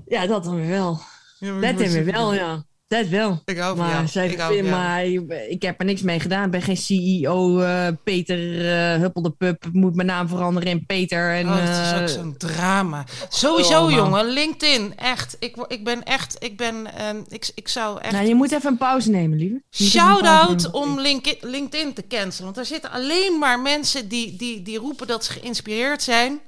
[0.07, 0.99] ja dat dan weer wel.
[1.39, 2.65] Dat dan weer wel, ja.
[2.87, 3.41] Dat wel.
[3.45, 5.05] Ik hou van Maar, zij- Ik hou van maar
[5.49, 6.45] ik heb er niks mee gedaan.
[6.45, 7.59] Ik ben geen CEO.
[7.59, 11.33] eh, Peter eh Huppel de Pup moet mijn naam veranderen in Peter.
[11.35, 13.03] En, Oh, het is ook eh, zo'n drama.
[13.29, 14.25] Sowieso, Oh, jongen.
[14.25, 14.93] LinkedIn.
[14.97, 15.35] Echt.
[15.39, 16.35] Ik, ik ben echt...
[16.39, 16.95] Ik ben...
[16.95, 18.13] ehm, ik, ik zou echt...
[18.13, 19.61] Nou, je moet even een pauze nemen, lieve.
[19.71, 22.45] Shout-out om Link- LinkedIn te cancelen.
[22.45, 26.39] Want er zitten alleen maar mensen die, die, die roepen dat ze geïnspireerd zijn.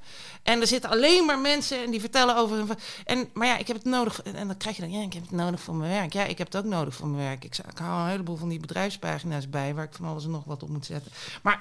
[0.44, 2.70] En er zitten alleen maar mensen en die vertellen over hun...
[3.06, 4.22] En, maar ja, ik heb het nodig...
[4.22, 4.92] En dan krijg je dan...
[4.92, 6.14] Ja, ik heb het nodig voor mijn werk.
[6.14, 7.44] Ja, ik heb het ook nodig voor mijn werk.
[7.44, 9.74] Ik, ik hou een heleboel van die bedrijfspagina's bij...
[9.74, 11.12] waar ik van alles en nog wat op moet zetten.
[11.42, 11.60] Maar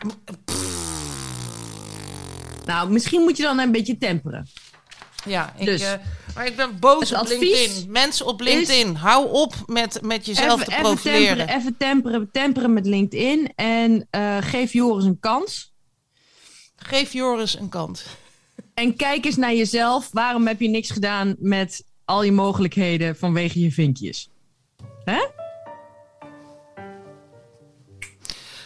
[2.67, 4.49] Nou, misschien moet je dan een beetje temperen.
[5.25, 5.83] ja, ik, Dus.
[5.83, 5.93] eh,
[6.35, 7.91] maar ik ben boos Het op LinkedIn.
[7.91, 11.27] Mensen op LinkedIn, hou op met, met jezelf te even, profileren.
[11.37, 13.53] temperen, even temperen, temperen met LinkedIn.
[13.57, 15.73] En eh, geef Joris een kans.
[16.77, 18.05] Geef Joris een kans.
[18.79, 20.11] En kijk eens naar jezelf.
[20.13, 24.31] Waarom heb je niks gedaan met al je mogelijkheden vanwege je vinkjes?
[25.05, 25.27] Hè?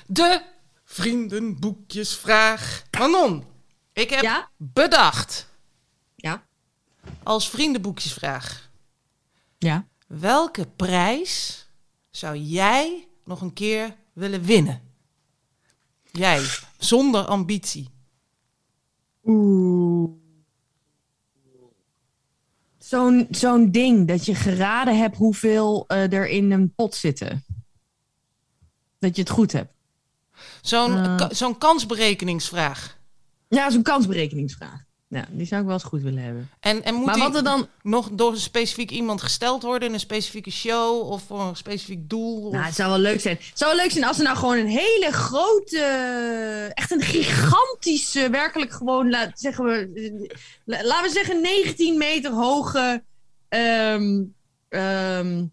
[0.07, 0.43] De
[0.85, 2.85] vriendenboekjesvraag.
[2.99, 3.45] Manon,
[3.93, 4.51] ik heb Ja?
[4.57, 5.49] bedacht
[6.17, 6.47] Ja.
[7.23, 8.71] als vriendenboekjesvraag.
[9.59, 9.87] Ja.
[10.07, 11.67] Welke prijs
[12.11, 14.83] zou jij nog een keer willen winnen?
[16.11, 16.47] Jij,
[16.79, 17.91] zonder ambitie.
[19.25, 20.11] Oeh.
[22.79, 27.45] Zo'n zo'n ding dat je geraden hebt hoeveel eh, er in een pot zitten.
[28.99, 29.75] dat je het goed hebt.
[30.61, 31.17] Zo'n Eh.
[31.17, 32.99] ka- zo'n kansberekeningsvraag.
[33.49, 34.85] Ja, zo'n kansberekeningsvraag.
[35.13, 36.51] Ja, die zou ik wel eens goed willen hebben.
[36.61, 37.69] En, en moet maar die wat er dan...
[37.83, 42.09] nog door een specifiek iemand gesteld worden in een specifieke show of voor een specifiek
[42.09, 42.47] doel?
[42.47, 42.53] Of...
[42.53, 43.37] Nou, het zou wel leuk zijn.
[43.41, 45.81] Het zou wel leuk zijn als er nou gewoon een hele grote,
[46.75, 50.31] echt een gigantische, werkelijk gewoon, laat, zeggen we,
[50.65, 53.03] la- laten we zeggen 19 meter hoge,
[53.49, 54.23] ehm,
[54.69, 55.45] ehm,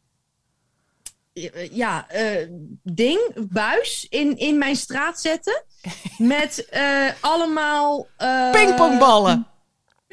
[1.72, 2.47] ja, eh,
[2.84, 5.64] ding, buis in, in mijn straat zetten.
[6.18, 8.07] Met eh, allemaal...
[8.18, 9.47] eh, Pingpongballen.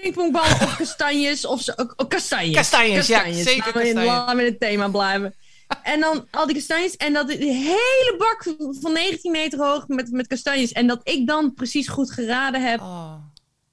[0.01, 1.73] Pingpongballen of kastanjes of zo.
[1.77, 2.55] oh, oh, kastanjes.
[2.57, 4.07] Kastanjes, ja, zeker Laten in- kastanjes.
[4.07, 5.35] Laten we in het thema blijven.
[5.83, 6.97] En dan al die kastanjes.
[6.97, 10.73] En dat die hele bak van 19 meter hoog met, met kastanjes.
[10.73, 12.81] En dat ik dan precies goed geraden heb.
[12.81, 13.15] Oh,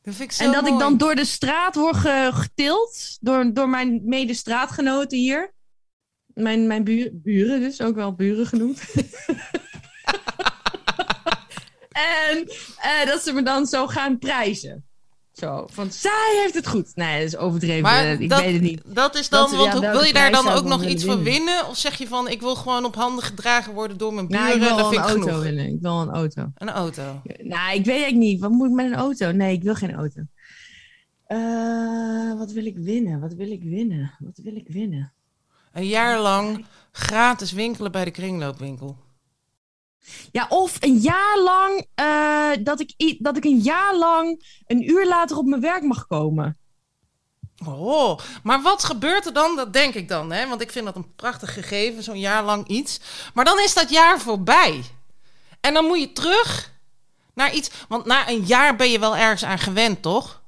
[0.02, 3.18] dat vind ik zo en dat ik dan door de straat word ge- getild.
[3.22, 5.54] Door, door mijn mede-straatgenoten hier.
[6.34, 8.80] Mijn, mijn buren, buren dus, ook wel buren genoemd.
[12.30, 12.48] en
[12.82, 14.86] eh, dat ze me dan zo gaan prijzen.
[15.34, 16.92] Zo, van zij heeft het goed.
[16.96, 17.82] Nee, dat is overdreven.
[17.82, 18.82] Maar ik dat, weet het niet.
[18.86, 21.04] dat is dan, Dat- want ja, hoe- welke wil je daar dan ook nog iets
[21.06, 21.34] voor winnen?
[21.46, 21.68] winnen?
[21.68, 24.44] Of zeg je van, ik wil gewoon op handen gedragen worden door mijn buren?
[24.44, 25.44] Nou, ik wil dat wel vind een ik auto genoeg.
[25.44, 25.66] willen.
[25.74, 26.52] Ik wil een auto.
[26.56, 27.22] Een auto.
[27.24, 28.40] Nou, ik weet eigenlijk niet.
[28.40, 29.32] Wat moet ik met een auto?
[29.32, 30.22] Nee, ik wil geen auto.
[31.28, 33.20] Eh, wat wil ik winnen?
[33.20, 34.12] Wat wil ik winnen?
[34.20, 35.14] Wat wil ik winnen?
[35.74, 38.98] Een jaar lang gratis winkelen bij de kringloopwinkel.
[40.32, 45.08] Ja, of een jaar lang eh, dat, ik, dat ik een jaar lang een uur
[45.08, 46.58] later op mijn werk mag komen.
[47.66, 49.56] Oh, maar wat gebeurt er dan?
[49.56, 50.48] Dat denk ik dan, hè?
[50.48, 53.00] Want ik vind dat een prachtig gegeven, zo'n jaar lang iets.
[53.34, 54.84] Maar dan is dat jaar voorbij.
[55.62, 56.74] En dan moet je terug
[57.34, 57.70] naar iets.
[57.88, 60.42] Want na een jaar ben je wel ergens aan gewend, toch?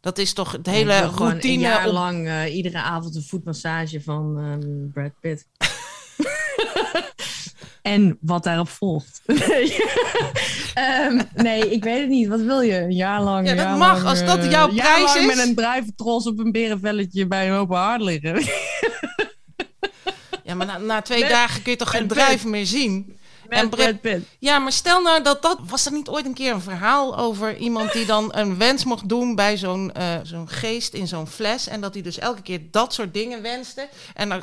[0.00, 1.52] Dat is toch het hele Ik routine.
[1.54, 5.46] Een jaar op- lang eh, iedere avond een voetmassage van ehm, Brad Pitt.
[7.86, 9.22] en wat daarop volgt.
[9.48, 9.76] nee.
[10.74, 12.28] Ehm, nee, ik weet het niet.
[12.28, 12.78] Wat wil je?
[12.80, 13.48] Een jaar lang.
[13.48, 15.26] Ja, dat jaar mag, lang, als dat eh, jouw prijs lang is.
[15.26, 18.44] met een druiventros op een berenvelletje bij een open hart liggen.
[20.44, 23.15] Ja, maar na, na twee Met- dagen kun je toch geen drijf meer zien?
[23.48, 24.26] Met En Brad- Pitt.
[24.38, 25.58] Ja, maar stel nou dat dat...
[25.68, 29.08] Was er niet ooit een keer een verhaal over iemand die dan een wens mocht
[29.08, 31.68] doen bij zo'n eh, zo'n geest in zo'n fles?
[31.68, 33.88] En dat hij dus elke keer dat soort dingen wenste.
[34.14, 34.42] En dan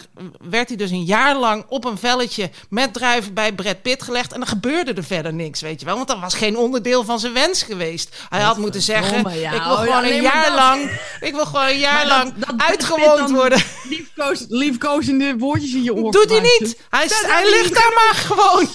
[0.50, 4.34] werd hij dus een jaar lang op een velletje met druiven bij Brad Pitt gelegd.
[4.34, 5.96] En dan gebeurde er verder niks, weet je wel.
[5.96, 8.16] Want dat was geen onderdeel van zijn wens geweest.
[8.30, 9.52] Hij had moeten zeggen, ja.
[9.52, 11.00] ik wil Oh, gewoon een jaar lang...
[11.22, 13.64] Ik wil gewoon een jaar lang uitgewoond worden.
[13.90, 16.12] Liefkoos, liefkozende woordjes in je oor.
[16.12, 16.78] Doet hij niet.
[16.90, 18.68] Hij, hij ligt daar maar gewoon.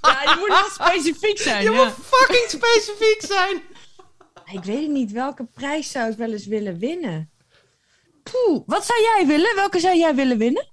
[0.00, 1.62] Ja, je moet wel specifiek zijn.
[1.62, 1.84] Je ja.
[1.84, 3.62] moet fucking specifiek zijn.
[4.58, 7.30] Ik weet niet, welke prijs zou ik wel eens willen winnen?
[8.22, 9.54] Poeh, wat zou jij willen?
[9.54, 10.66] Welke zou jij willen winnen?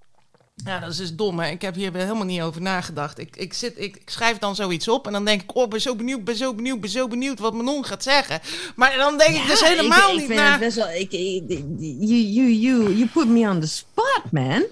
[0.65, 1.49] Ja, dat is dus dom, hè.
[1.49, 3.19] Ik heb hier helemaal niet over nagedacht.
[3.19, 5.55] Ik, ik, zit, ik, ik schrijf dan zoiets op en dan denk ik...
[5.55, 8.39] oh, ben zo benieuwd, ben zo benieuwd, ben zo benieuwd wat Manon gaat zeggen.
[8.75, 10.51] Maar dan denk ik dus Ja, helemaal ik, ik niet vind na...
[10.51, 10.89] het best wel.
[10.89, 14.65] Ik, ik- you, you, you, you put me on the spot, man.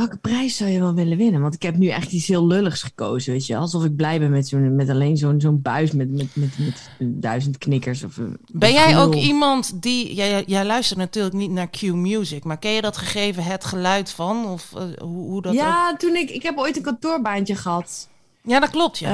[0.00, 1.40] Welke prijs zou je wel willen winnen?
[1.40, 3.56] Want ik heb nu echt iets heel lulligs gekozen, weet je.
[3.56, 6.90] Alsof ik blij ben met, zo'n met alleen zo'n zo'n buis met, met, met, met
[6.98, 8.04] duizend knikkers.
[8.04, 10.14] Of, eh, Ben jij ook iemand die...
[10.14, 14.46] Jij, jij luistert natuurlijk niet naar Q-Music, maar ken je dat gegeven het geluid van?
[14.46, 15.58] Of eh, hoe, hoe dat ook...
[15.58, 18.08] Ja, toen ik, ik heb ooit een kantoorbaantje gehad.
[18.42, 19.10] Ja, dat klopt, ja.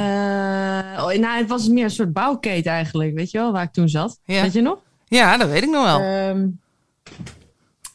[0.98, 3.88] Oh, nou, het was meer een soort bouwketen eigenlijk, weet je wel, waar ik toen
[3.88, 4.18] zat.
[4.24, 4.42] Ja.
[4.42, 4.78] Weet je nog?
[5.08, 6.00] ja, dat weet ik nog wel.
[6.00, 6.46] Ehm,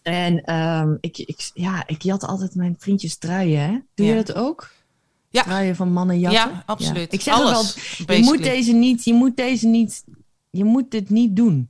[0.02, 3.80] en ehm, ik, ik, ja, ik jat altijd mijn vriendjes truien, hè?
[3.94, 4.14] Doe Ja.
[4.16, 4.70] je dat ook?
[5.30, 5.44] Ja.
[5.44, 6.52] Truien van mannen jatten?
[6.52, 7.14] ja, absoluut.
[7.14, 10.04] Ik zeg Alles, wel, je moet deze niet, je moet deze niet,
[10.50, 11.70] je moet dit niet doen.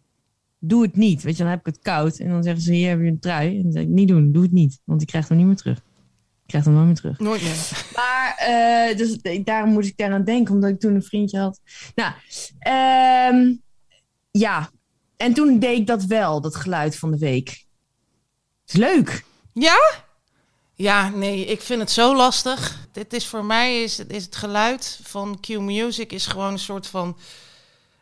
[0.60, 1.24] Doe het niet.
[1.24, 2.18] Weet je, dan heb ik het koud.
[2.18, 3.58] En dan zeggen ze, hier heb je een trui.
[3.58, 4.80] En dan zeg ik, niet doen, doe het niet.
[4.84, 5.78] Want ik krijg hem niet meer terug.
[5.78, 7.20] Ik krijg hem nooit meer terug.
[7.20, 7.84] Nooit meer.
[7.96, 11.60] Maar, eh, dus daarom moet ik daaraan denken, omdat ik toen een vriendje had.
[11.96, 12.14] Nou,
[12.60, 13.54] ehm,
[14.32, 14.70] ja.
[15.18, 17.66] En toen deed ik dat wel, dat geluid van de week.
[18.72, 19.24] Is leuk.
[19.54, 19.80] Ja?
[20.76, 22.88] Ja, nee, ik vind het zo lastig.
[22.92, 26.88] Dit is voor mij is, is het geluid van Q Music is gewoon een soort
[26.88, 27.18] van.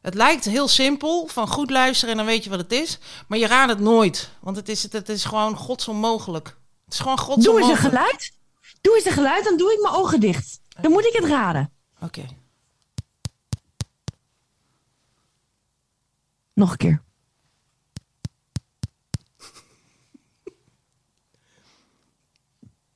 [0.02, 2.98] Het lijkt heel simpel, van goed luisteren en dan weet je wat het is.
[3.28, 6.48] Maar je raadt het nooit, want het is, het is gewoon godsonmogelijk.
[6.86, 7.84] Het is gewoon Doe eens godsonmogelijk.
[7.84, 8.32] een geluid.
[8.82, 10.60] Doe eens een geluid, dan doe ik mijn ogen dicht.
[10.82, 11.72] Dan moet ik het raden.
[12.02, 12.26] Oké.
[16.54, 17.04] Nog een keer.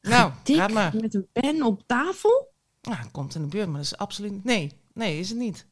[0.08, 0.95] Nou, Tik raad maar.
[1.01, 2.51] met een pen op tafel.
[2.82, 4.43] Nou, het komt in de buurt, maar dat is absoluut...
[4.43, 5.66] Nee, nee, is het niet.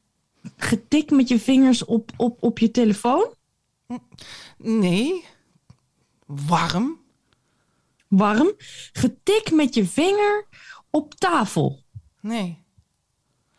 [0.57, 3.33] Getik met je vingers op, op, op je telefoon.
[4.57, 5.25] Nee.
[6.25, 6.99] Warm.
[8.07, 8.51] Warm.
[8.93, 10.47] Getik met je vinger
[10.89, 11.83] op tafel.
[12.21, 12.57] Nee.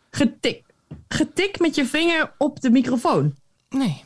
[0.09, 0.63] Getik.
[1.07, 3.35] Getik met je vinger op de microfoon.
[3.69, 4.03] Nee.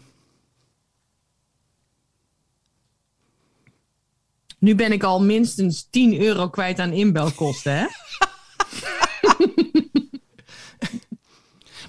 [4.60, 7.86] Nu ben ik al minstens 10 euro kwijt aan inbelkosten, hè?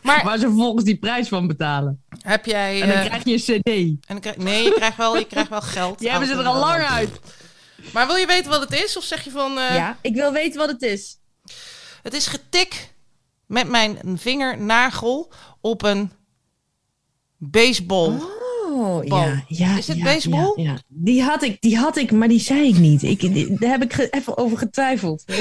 [0.02, 2.02] Maar Waar ze vervolgens die prijs van betalen.
[2.22, 2.80] heb jij...
[2.82, 3.68] En dan eh, krijg je een cd.
[3.68, 5.98] en dan krijg- nee, je krijgt wel, je krijgt wel geld.
[6.00, 7.20] Die hebben ze er al lang uit.
[7.92, 8.96] Maar wil je weten wat het is?
[8.96, 9.58] Of zeg je van...
[9.58, 11.18] eh, Ja, ik wil weten wat het is.
[12.02, 12.94] Het is getik
[13.46, 16.12] met mijn vingernagel op een
[17.36, 18.08] baseball.
[18.08, 18.22] Oh,
[18.78, 19.02] Bal.
[19.04, 19.76] ja, ja.
[19.76, 20.52] Is ja, baseball?
[20.56, 20.78] Ja, ja.
[20.88, 23.02] Die, had ik, die had ik, maar die zei ik niet.
[23.02, 25.24] Ik, die- daar heb ik ge- even over getwijfeld.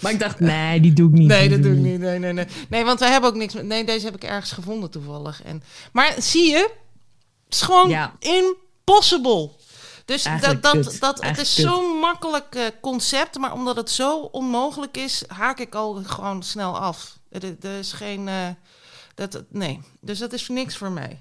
[0.00, 1.28] maar ik dacht, nee, die doe ik niet.
[1.28, 1.98] Nee, dat doe ik niet.
[2.00, 2.46] Nee, nee, nee.
[2.68, 3.64] Nee, want wij hebben ook niks met...
[3.64, 5.42] Nee, deze heb ik ergens gevonden toevallig.
[5.42, 5.62] En...
[5.92, 6.70] Maar zie je?
[7.44, 8.12] Het is gewoon Ja.
[8.18, 9.50] impossible.
[10.04, 11.00] Dus dat, Eigenlijk dat, kut.
[11.00, 15.74] dat, het is zo'n makkelijk eh, concept, maar omdat het zo onmogelijk is, haak ik
[15.74, 17.18] al gewoon snel af.
[17.30, 18.28] Er, er is geen...
[18.28, 18.34] eh,
[19.16, 21.18] dat, nee, dus dat is niks voor mij.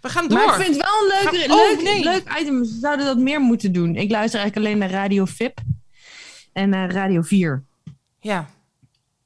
[0.00, 0.38] We gaan door.
[0.38, 2.02] Maar ik vind het wel een leuk, Ga- oh, nee.
[2.04, 2.64] leuk item.
[2.64, 3.96] Ze zouden dat meer moeten doen.
[3.96, 5.58] Ik luister eigenlijk alleen naar Radio VIP
[6.52, 7.64] en naar Radio 4.
[8.20, 8.48] Ja.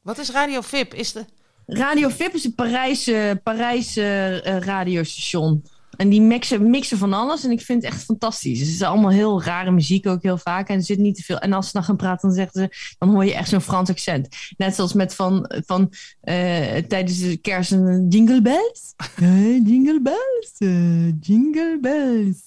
[0.02, 0.94] Wat is Radio VIP?
[0.94, 1.24] Is de...
[1.66, 5.64] Radio VIP is een Parijse, Parijse eh, radiostation.
[5.98, 7.44] En die mixen, mixen van alles.
[7.44, 8.60] En ik vind het echt fantastisch.
[8.60, 10.68] Het is allemaal heel rare muziek ook heel vaak.
[10.68, 11.38] En er zit niet te veel.
[11.38, 13.90] En als ze dan gaan praten, dan zeggen ze, dan hoor je echt zo'n Frans
[13.90, 14.28] accent.
[14.56, 18.94] Net zoals met van, van eh, tijdens de kerst een jingle bells.
[19.18, 22.42] Eh, jingle bells, eh, jingle bells.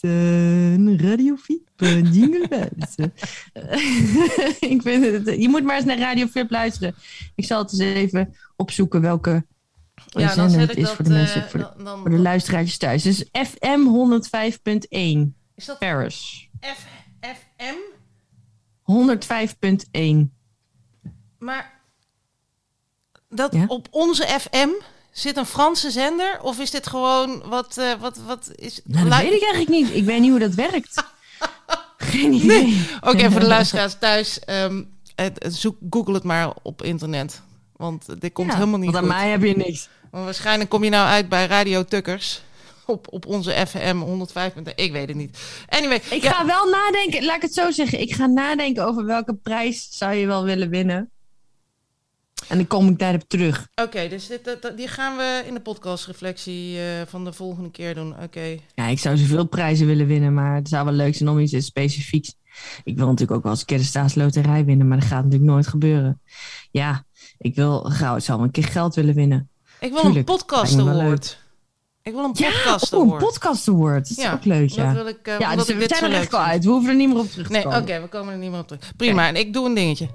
[1.01, 1.37] Radio
[2.11, 2.95] jingle bells.
[4.73, 6.95] Ik vind het, je moet maar eens naar Radio VIP luisteren.
[7.35, 9.45] Ik zal het eens even opzoeken welke
[10.07, 10.95] Ja, dan zet het ik is dat...
[10.95, 13.03] voor de mensen, eh, voor de, dan, dan- voor de luisteraartjes thuis.
[13.03, 16.47] Dus FM 105.1 Is dat Paris.
[16.65, 16.85] F,
[17.21, 17.75] FM?
[18.83, 20.29] 105.1.
[21.39, 21.81] Maar
[23.29, 23.63] dat Ja?
[23.67, 24.69] op onze FM
[25.11, 26.41] zit een Franse zender?
[26.41, 27.77] Of is dit gewoon wat...
[27.77, 28.81] eh, wat, wat is...
[28.83, 29.89] Nou, dat weet ik eigenlijk niet.
[29.95, 31.03] Ik weet niet hoe dat werkt.
[31.97, 32.87] Geen idee.
[33.01, 34.83] Oké, voor de luisteraars thuis, ehm,
[35.15, 37.41] het- het- zoek, google het maar op internet.
[37.81, 39.19] Want dit komt Ja, helemaal niet Want aan goed.
[39.21, 39.89] mij heb je niks.
[40.11, 42.41] Want waarschijnlijk kom je nou uit bij Radio Tukkers.
[42.85, 44.53] Op, op onze FM 105.
[44.75, 45.37] Ik weet het niet.
[45.67, 47.99] Anyway, Ik ja, ga wel nadenken, laat ik het zo zeggen.
[48.01, 51.11] Ik ga nadenken over welke prijs zou je wel willen winnen.
[52.47, 53.67] En dan kom ik daarop terug.
[53.75, 57.95] oké, dus dit, dat- die gaan we in de podcastreflectie eh van de volgende keer
[57.95, 58.15] doen.
[58.23, 58.57] Oké.
[58.75, 61.65] Ja, ik zou zoveel prijzen willen winnen, maar het zou wel leuk zijn om iets
[61.65, 62.35] specifieks.
[62.83, 65.51] Ik wil natuurlijk ook wel eens een keer de staatsloterij winnen, maar dat gaat natuurlijk
[65.51, 66.21] nooit gebeuren.
[66.71, 67.05] Ja,
[67.41, 69.49] ik wil gauw, ik zou wel een keer geld willen winnen.
[69.79, 71.39] Ik wil Tuurlijk, een podcast wel award.
[72.03, 74.09] Ik wil een Ja, podcast oh, een podcast award.
[74.15, 74.85] Dat is ook leuk, ja.
[74.85, 76.41] Dat wil ik, eh, ja, dus ik we zijn er leuk echt vind.
[76.41, 76.63] uit.
[76.63, 78.01] We hoeven er niet meer op terug te Nee, oké, komen.
[78.01, 78.91] we komen er niet meer op terug.
[78.97, 80.07] Prima, en ik doe een dingetje.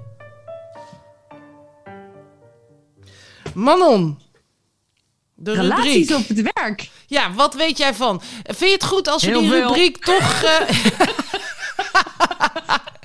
[3.53, 4.19] Manon.
[5.35, 6.17] De Relaties rubriek.
[6.17, 6.89] op het werk.
[7.07, 8.21] Ja, wat weet jij van?
[8.43, 9.61] Vind je het goed als we Heel die veel.
[9.67, 10.43] rubriek toch...
[10.43, 10.69] eh,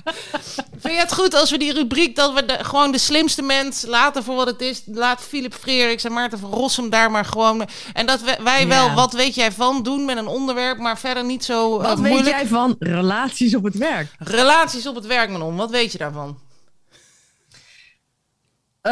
[0.83, 3.85] Vind je het goed als we die rubriek, dat we de- gewoon de slimste mens
[3.85, 4.83] laten voor wat het is?
[4.85, 7.67] Laat Philip Freeriks en Maarten van Rossum daar maar gewoon...
[7.93, 8.67] En dat we- wij Ja.
[8.67, 11.99] wel, wat weet jij van, doen met een onderwerp, maar verder niet zo eh, Wat
[11.99, 12.35] weet moeilijk.
[12.35, 14.07] jij van relaties op het werk?
[14.19, 16.37] Relaties op het werk, Manon, wat weet je daarvan?
[18.81, 18.91] Eh,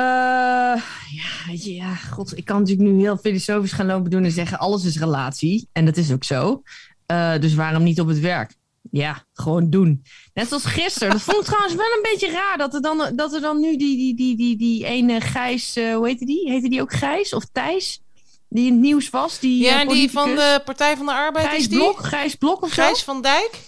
[1.11, 4.59] ja, weet ja, god, ik kan natuurlijk nu heel filosofisch gaan lopen doen en zeggen
[4.59, 5.67] alles is relatie.
[5.71, 6.61] En dat is ook zo.
[7.05, 8.55] Eh, dus waarom niet op het werk?
[8.91, 10.03] Ja, gewoon doen.
[10.33, 11.09] Net zoals gisteren.
[11.09, 12.57] Dat vond ik trouwens wel een beetje raar.
[12.57, 15.95] Dat er dan, dat er dan nu die, die, die, die, die ene Gijs, eh,
[15.95, 16.49] hoe heette die?
[16.49, 18.01] Heette die ook Gijs of Thijs?
[18.49, 19.39] Die in het nieuws was.
[19.39, 21.77] Die, Ja, eh, die van de Partij van de Arbeid Gijs is die?
[21.77, 22.83] Blok, Gijs Blok of zo?
[22.83, 23.59] Gijs van Dijk?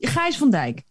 [0.00, 0.82] Gijs van Dijk.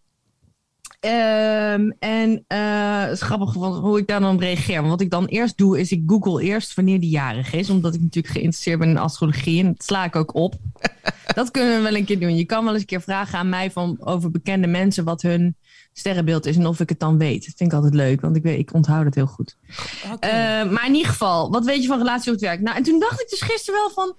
[1.04, 4.76] Ehm, en eh, het is grappig hoe ik daar dan op reageer.
[4.76, 7.70] Want wat ik dan eerst doe, is ik google eerst wanneer die jarig is.
[7.70, 9.62] Omdat ik natuurlijk geïnteresseerd ben in astrologie.
[9.62, 10.54] En dat sla ik ook op.
[11.34, 12.36] dat kunnen we wel een keer doen.
[12.36, 15.56] Je kan wel eens een keer vragen aan mij van, over bekende mensen wat hun
[15.92, 16.56] sterrenbeeld is.
[16.56, 17.44] En of ik het dan weet.
[17.44, 19.56] Dat vind ik altijd leuk, want ik, weet, ik onthoud het heel goed.
[20.20, 20.30] Eh,
[20.70, 22.60] maar in ieder geval, wat weet je van relatie op het werk?
[22.60, 24.14] Nou, en toen dacht ik dus gisteren wel van...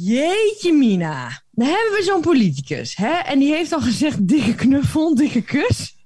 [0.00, 2.96] Jeetje Mina, dan hebben we zo'n politicus.
[2.96, 3.12] Hè?
[3.12, 5.96] En die heeft al gezegd, dikke knuffel, dikke kus.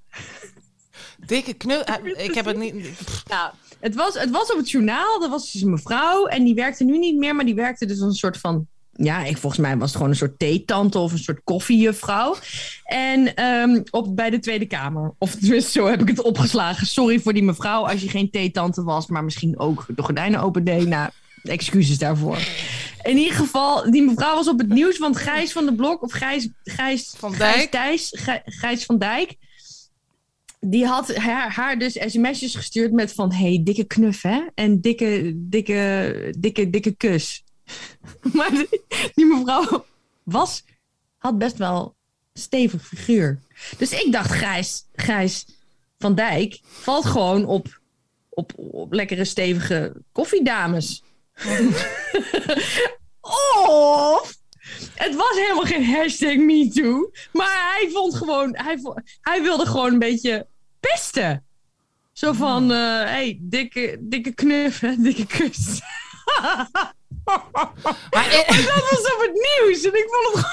[1.27, 1.85] Dikke knul...
[1.85, 2.75] eh, Ik heb het niet...
[3.29, 6.27] Nou, het was, het was op het journaal, er was dus een mevrouw.
[6.27, 8.67] En die werkte nu niet meer, maar die werkte dus een soort van...
[8.93, 12.37] Ja, ik, volgens mij was het gewoon een soort theetante of een soort koffiejuffrouw.
[12.85, 15.15] En ehm, op, bij de Tweede Kamer.
[15.19, 16.87] Of tenminste, zo heb ik het opgeslagen.
[16.87, 20.65] Sorry voor die mevrouw als je geen theetante was, maar misschien ook de gordijnen open
[20.65, 20.87] deed.
[20.87, 21.11] Nou,
[21.43, 22.39] excuses daarvoor.
[23.03, 26.13] In ieder geval, die mevrouw was op het nieuws, want Gijs van de Blok, of
[26.13, 27.71] Gijs, Gijs Van Gijs Dijk?
[27.71, 29.37] Thijs, Gij- Gijs van Dijk,
[30.61, 33.33] die had haar, haar dus sms'jes gestuurd met van...
[33.33, 34.41] hey, dikke knuf, hè?
[34.55, 37.45] En dikke, dikke, dikke, dikke kus.
[38.35, 38.81] maar die,
[39.15, 39.85] die mevrouw
[40.23, 40.65] was,
[41.19, 41.95] had best wel
[42.33, 43.39] stevig figuur.
[43.79, 45.47] Dus ik dacht, Gijs, Gijs
[45.99, 47.81] van Dijk valt gewoon op,
[48.29, 51.03] op, op lekkere stevige koffiedames.
[53.21, 54.35] of
[54.95, 57.11] het was helemaal geen hashtag MeToo.
[57.33, 58.79] Maar hij vond gewoon, hij,
[59.21, 60.47] hij wilde gewoon een beetje
[60.81, 61.47] pesten.
[62.13, 65.81] Zo van, eh hey, dikke, dikke knuff, hè, dikke kus.
[68.11, 70.45] Maar eh, Dat was op het nieuws en ik vond het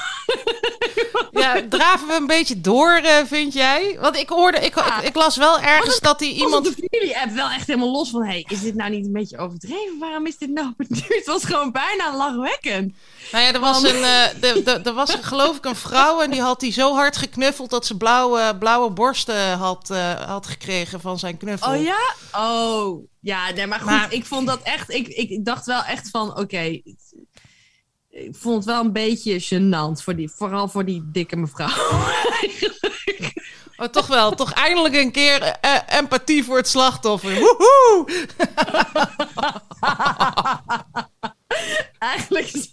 [1.32, 3.96] ja, draven we een beetje door, eh, vind jij?
[4.00, 6.64] Want ik hoorde, ik, ik, ik las wel ergens dat hij iemand...
[6.64, 8.24] de familie-app wel echt helemaal los van...
[8.24, 9.98] hey, is dit nou niet een beetje overdreven?
[9.98, 10.74] Waarom is dit nou op
[11.08, 12.94] het was gewoon bijna lachwekkend.
[13.32, 16.30] Nou ja, er was, een, eh, de, de, er was geloof ik een vrouw en
[16.30, 21.00] die had die zo hard geknuffeld dat ze blauwe, blauwe borsten had, eh, had gekregen
[21.00, 21.72] van zijn knuffel.
[21.72, 22.14] Oh ja?
[22.36, 23.90] Oh, ja, nee, maar goed.
[23.90, 24.90] Maar- Ik vond dat echt...
[24.90, 26.80] Ik, ik dacht wel echt van, oké...
[28.10, 30.02] ik vond het wel een beetje gênant.
[30.02, 31.68] Voor die, vooral voor die dikke mevrouw.
[33.80, 37.38] Oh, toch wel, toch eindelijk een keer eh, empathie voor het slachtoffer.
[37.38, 38.06] Woehoe!
[41.98, 42.52] Eigenlijk.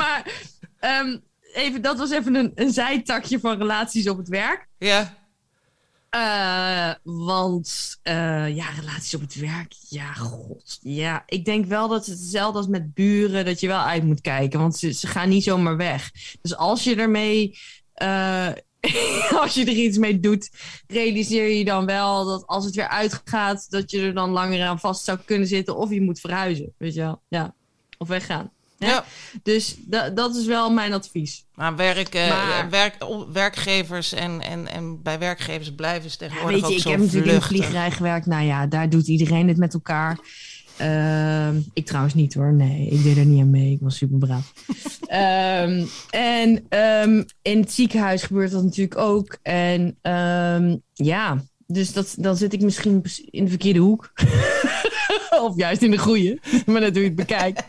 [0.00, 0.32] maar
[0.78, 1.18] ehm,
[1.52, 4.66] even, dat was even een, een zijtakje van relaties op het werk.
[4.78, 5.14] Ja,
[6.16, 10.78] Eh, want eh, ja, relaties op het werk, ja, god.
[10.82, 14.20] Ja, ik denk wel dat het hetzelfde als met buren, dat je wel uit moet
[14.20, 14.60] kijken.
[14.60, 16.10] Want ze, gaan niet zomaar weg.
[16.42, 17.58] Dus als je ermee,
[17.92, 18.52] eh,
[19.42, 20.50] als je er iets mee doet,
[20.86, 24.80] realiseer je dan wel dat als het weer uitgaat, dat je er dan langer aan
[24.80, 25.76] vast zou kunnen zitten.
[25.76, 27.22] Of je moet verhuizen, weet je wel.
[27.28, 27.54] Ja,
[27.98, 28.52] of weggaan.
[28.78, 28.88] Ja.
[28.88, 29.04] ja.
[29.42, 31.44] Dus da- dat is wel mijn advies.
[31.54, 32.96] Maar, werk, eh, Maar- werk,
[33.32, 36.90] werkgevers en, en, en bij werkgevers blijven ze Ja, tegenwoordig weet je, ook ik zo
[36.90, 38.26] heb natuurlijk in vliegerij gewerkt.
[38.26, 40.18] Nou ja, daar doet iedereen het met elkaar.
[40.76, 42.52] Ehm, ik trouwens niet hoor.
[42.52, 43.72] Nee, ik deed er niet aan mee.
[43.72, 44.52] Ik was super braaf.
[45.06, 49.38] Ehm, en ehm, in het ziekenhuis gebeurt dat natuurlijk ook.
[49.42, 49.98] En
[50.92, 54.12] ja, dus dat, dan zit ik misschien in de verkeerde hoek.
[55.44, 56.38] of juist in de goede.
[56.66, 57.62] maar dat doe je het bekijkt.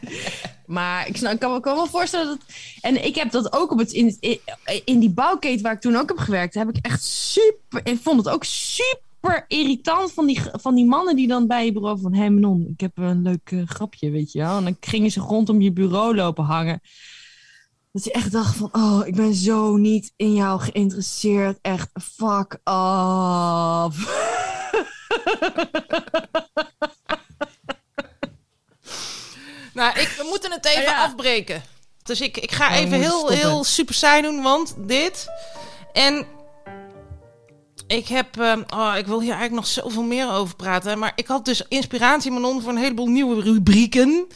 [0.67, 2.55] Maar ik, kan me wel voorstellen dat.
[2.81, 3.91] En ik heb dat ook op het.
[3.91, 4.39] In, in,
[4.85, 7.81] in die bouwketen waar ik toen ook heb gewerkt, heb ik echt super.
[7.83, 11.71] Ik vond het ook super irritant van die, van die mannen die dan bij je
[11.71, 12.13] bureau van.
[12.13, 14.57] Hé, hey Manon, ik heb een leuk eh, grapje, weet je wel.
[14.57, 16.81] En dan gingen ze rondom je bureau lopen hangen.
[17.91, 21.59] Dat je echt dacht van, oh, ik ben zo niet in jou geïnteresseerd.
[21.61, 24.25] Echt, fuck off.
[29.77, 31.03] Nou, ik, we moeten het even ja.
[31.03, 31.63] afbreken.
[32.03, 33.37] Dus ik, ik ga Oh, we even heel, stoppen.
[33.37, 35.27] heel super saai doen, want dit.
[35.93, 36.25] En
[37.87, 38.39] ik heb.
[38.39, 40.99] ehm, oh, ik wil hier eigenlijk nog zoveel meer over praten.
[40.99, 44.27] Maar ik had dus inspiratie, Manon, voor een heleboel nieuwe rubrieken.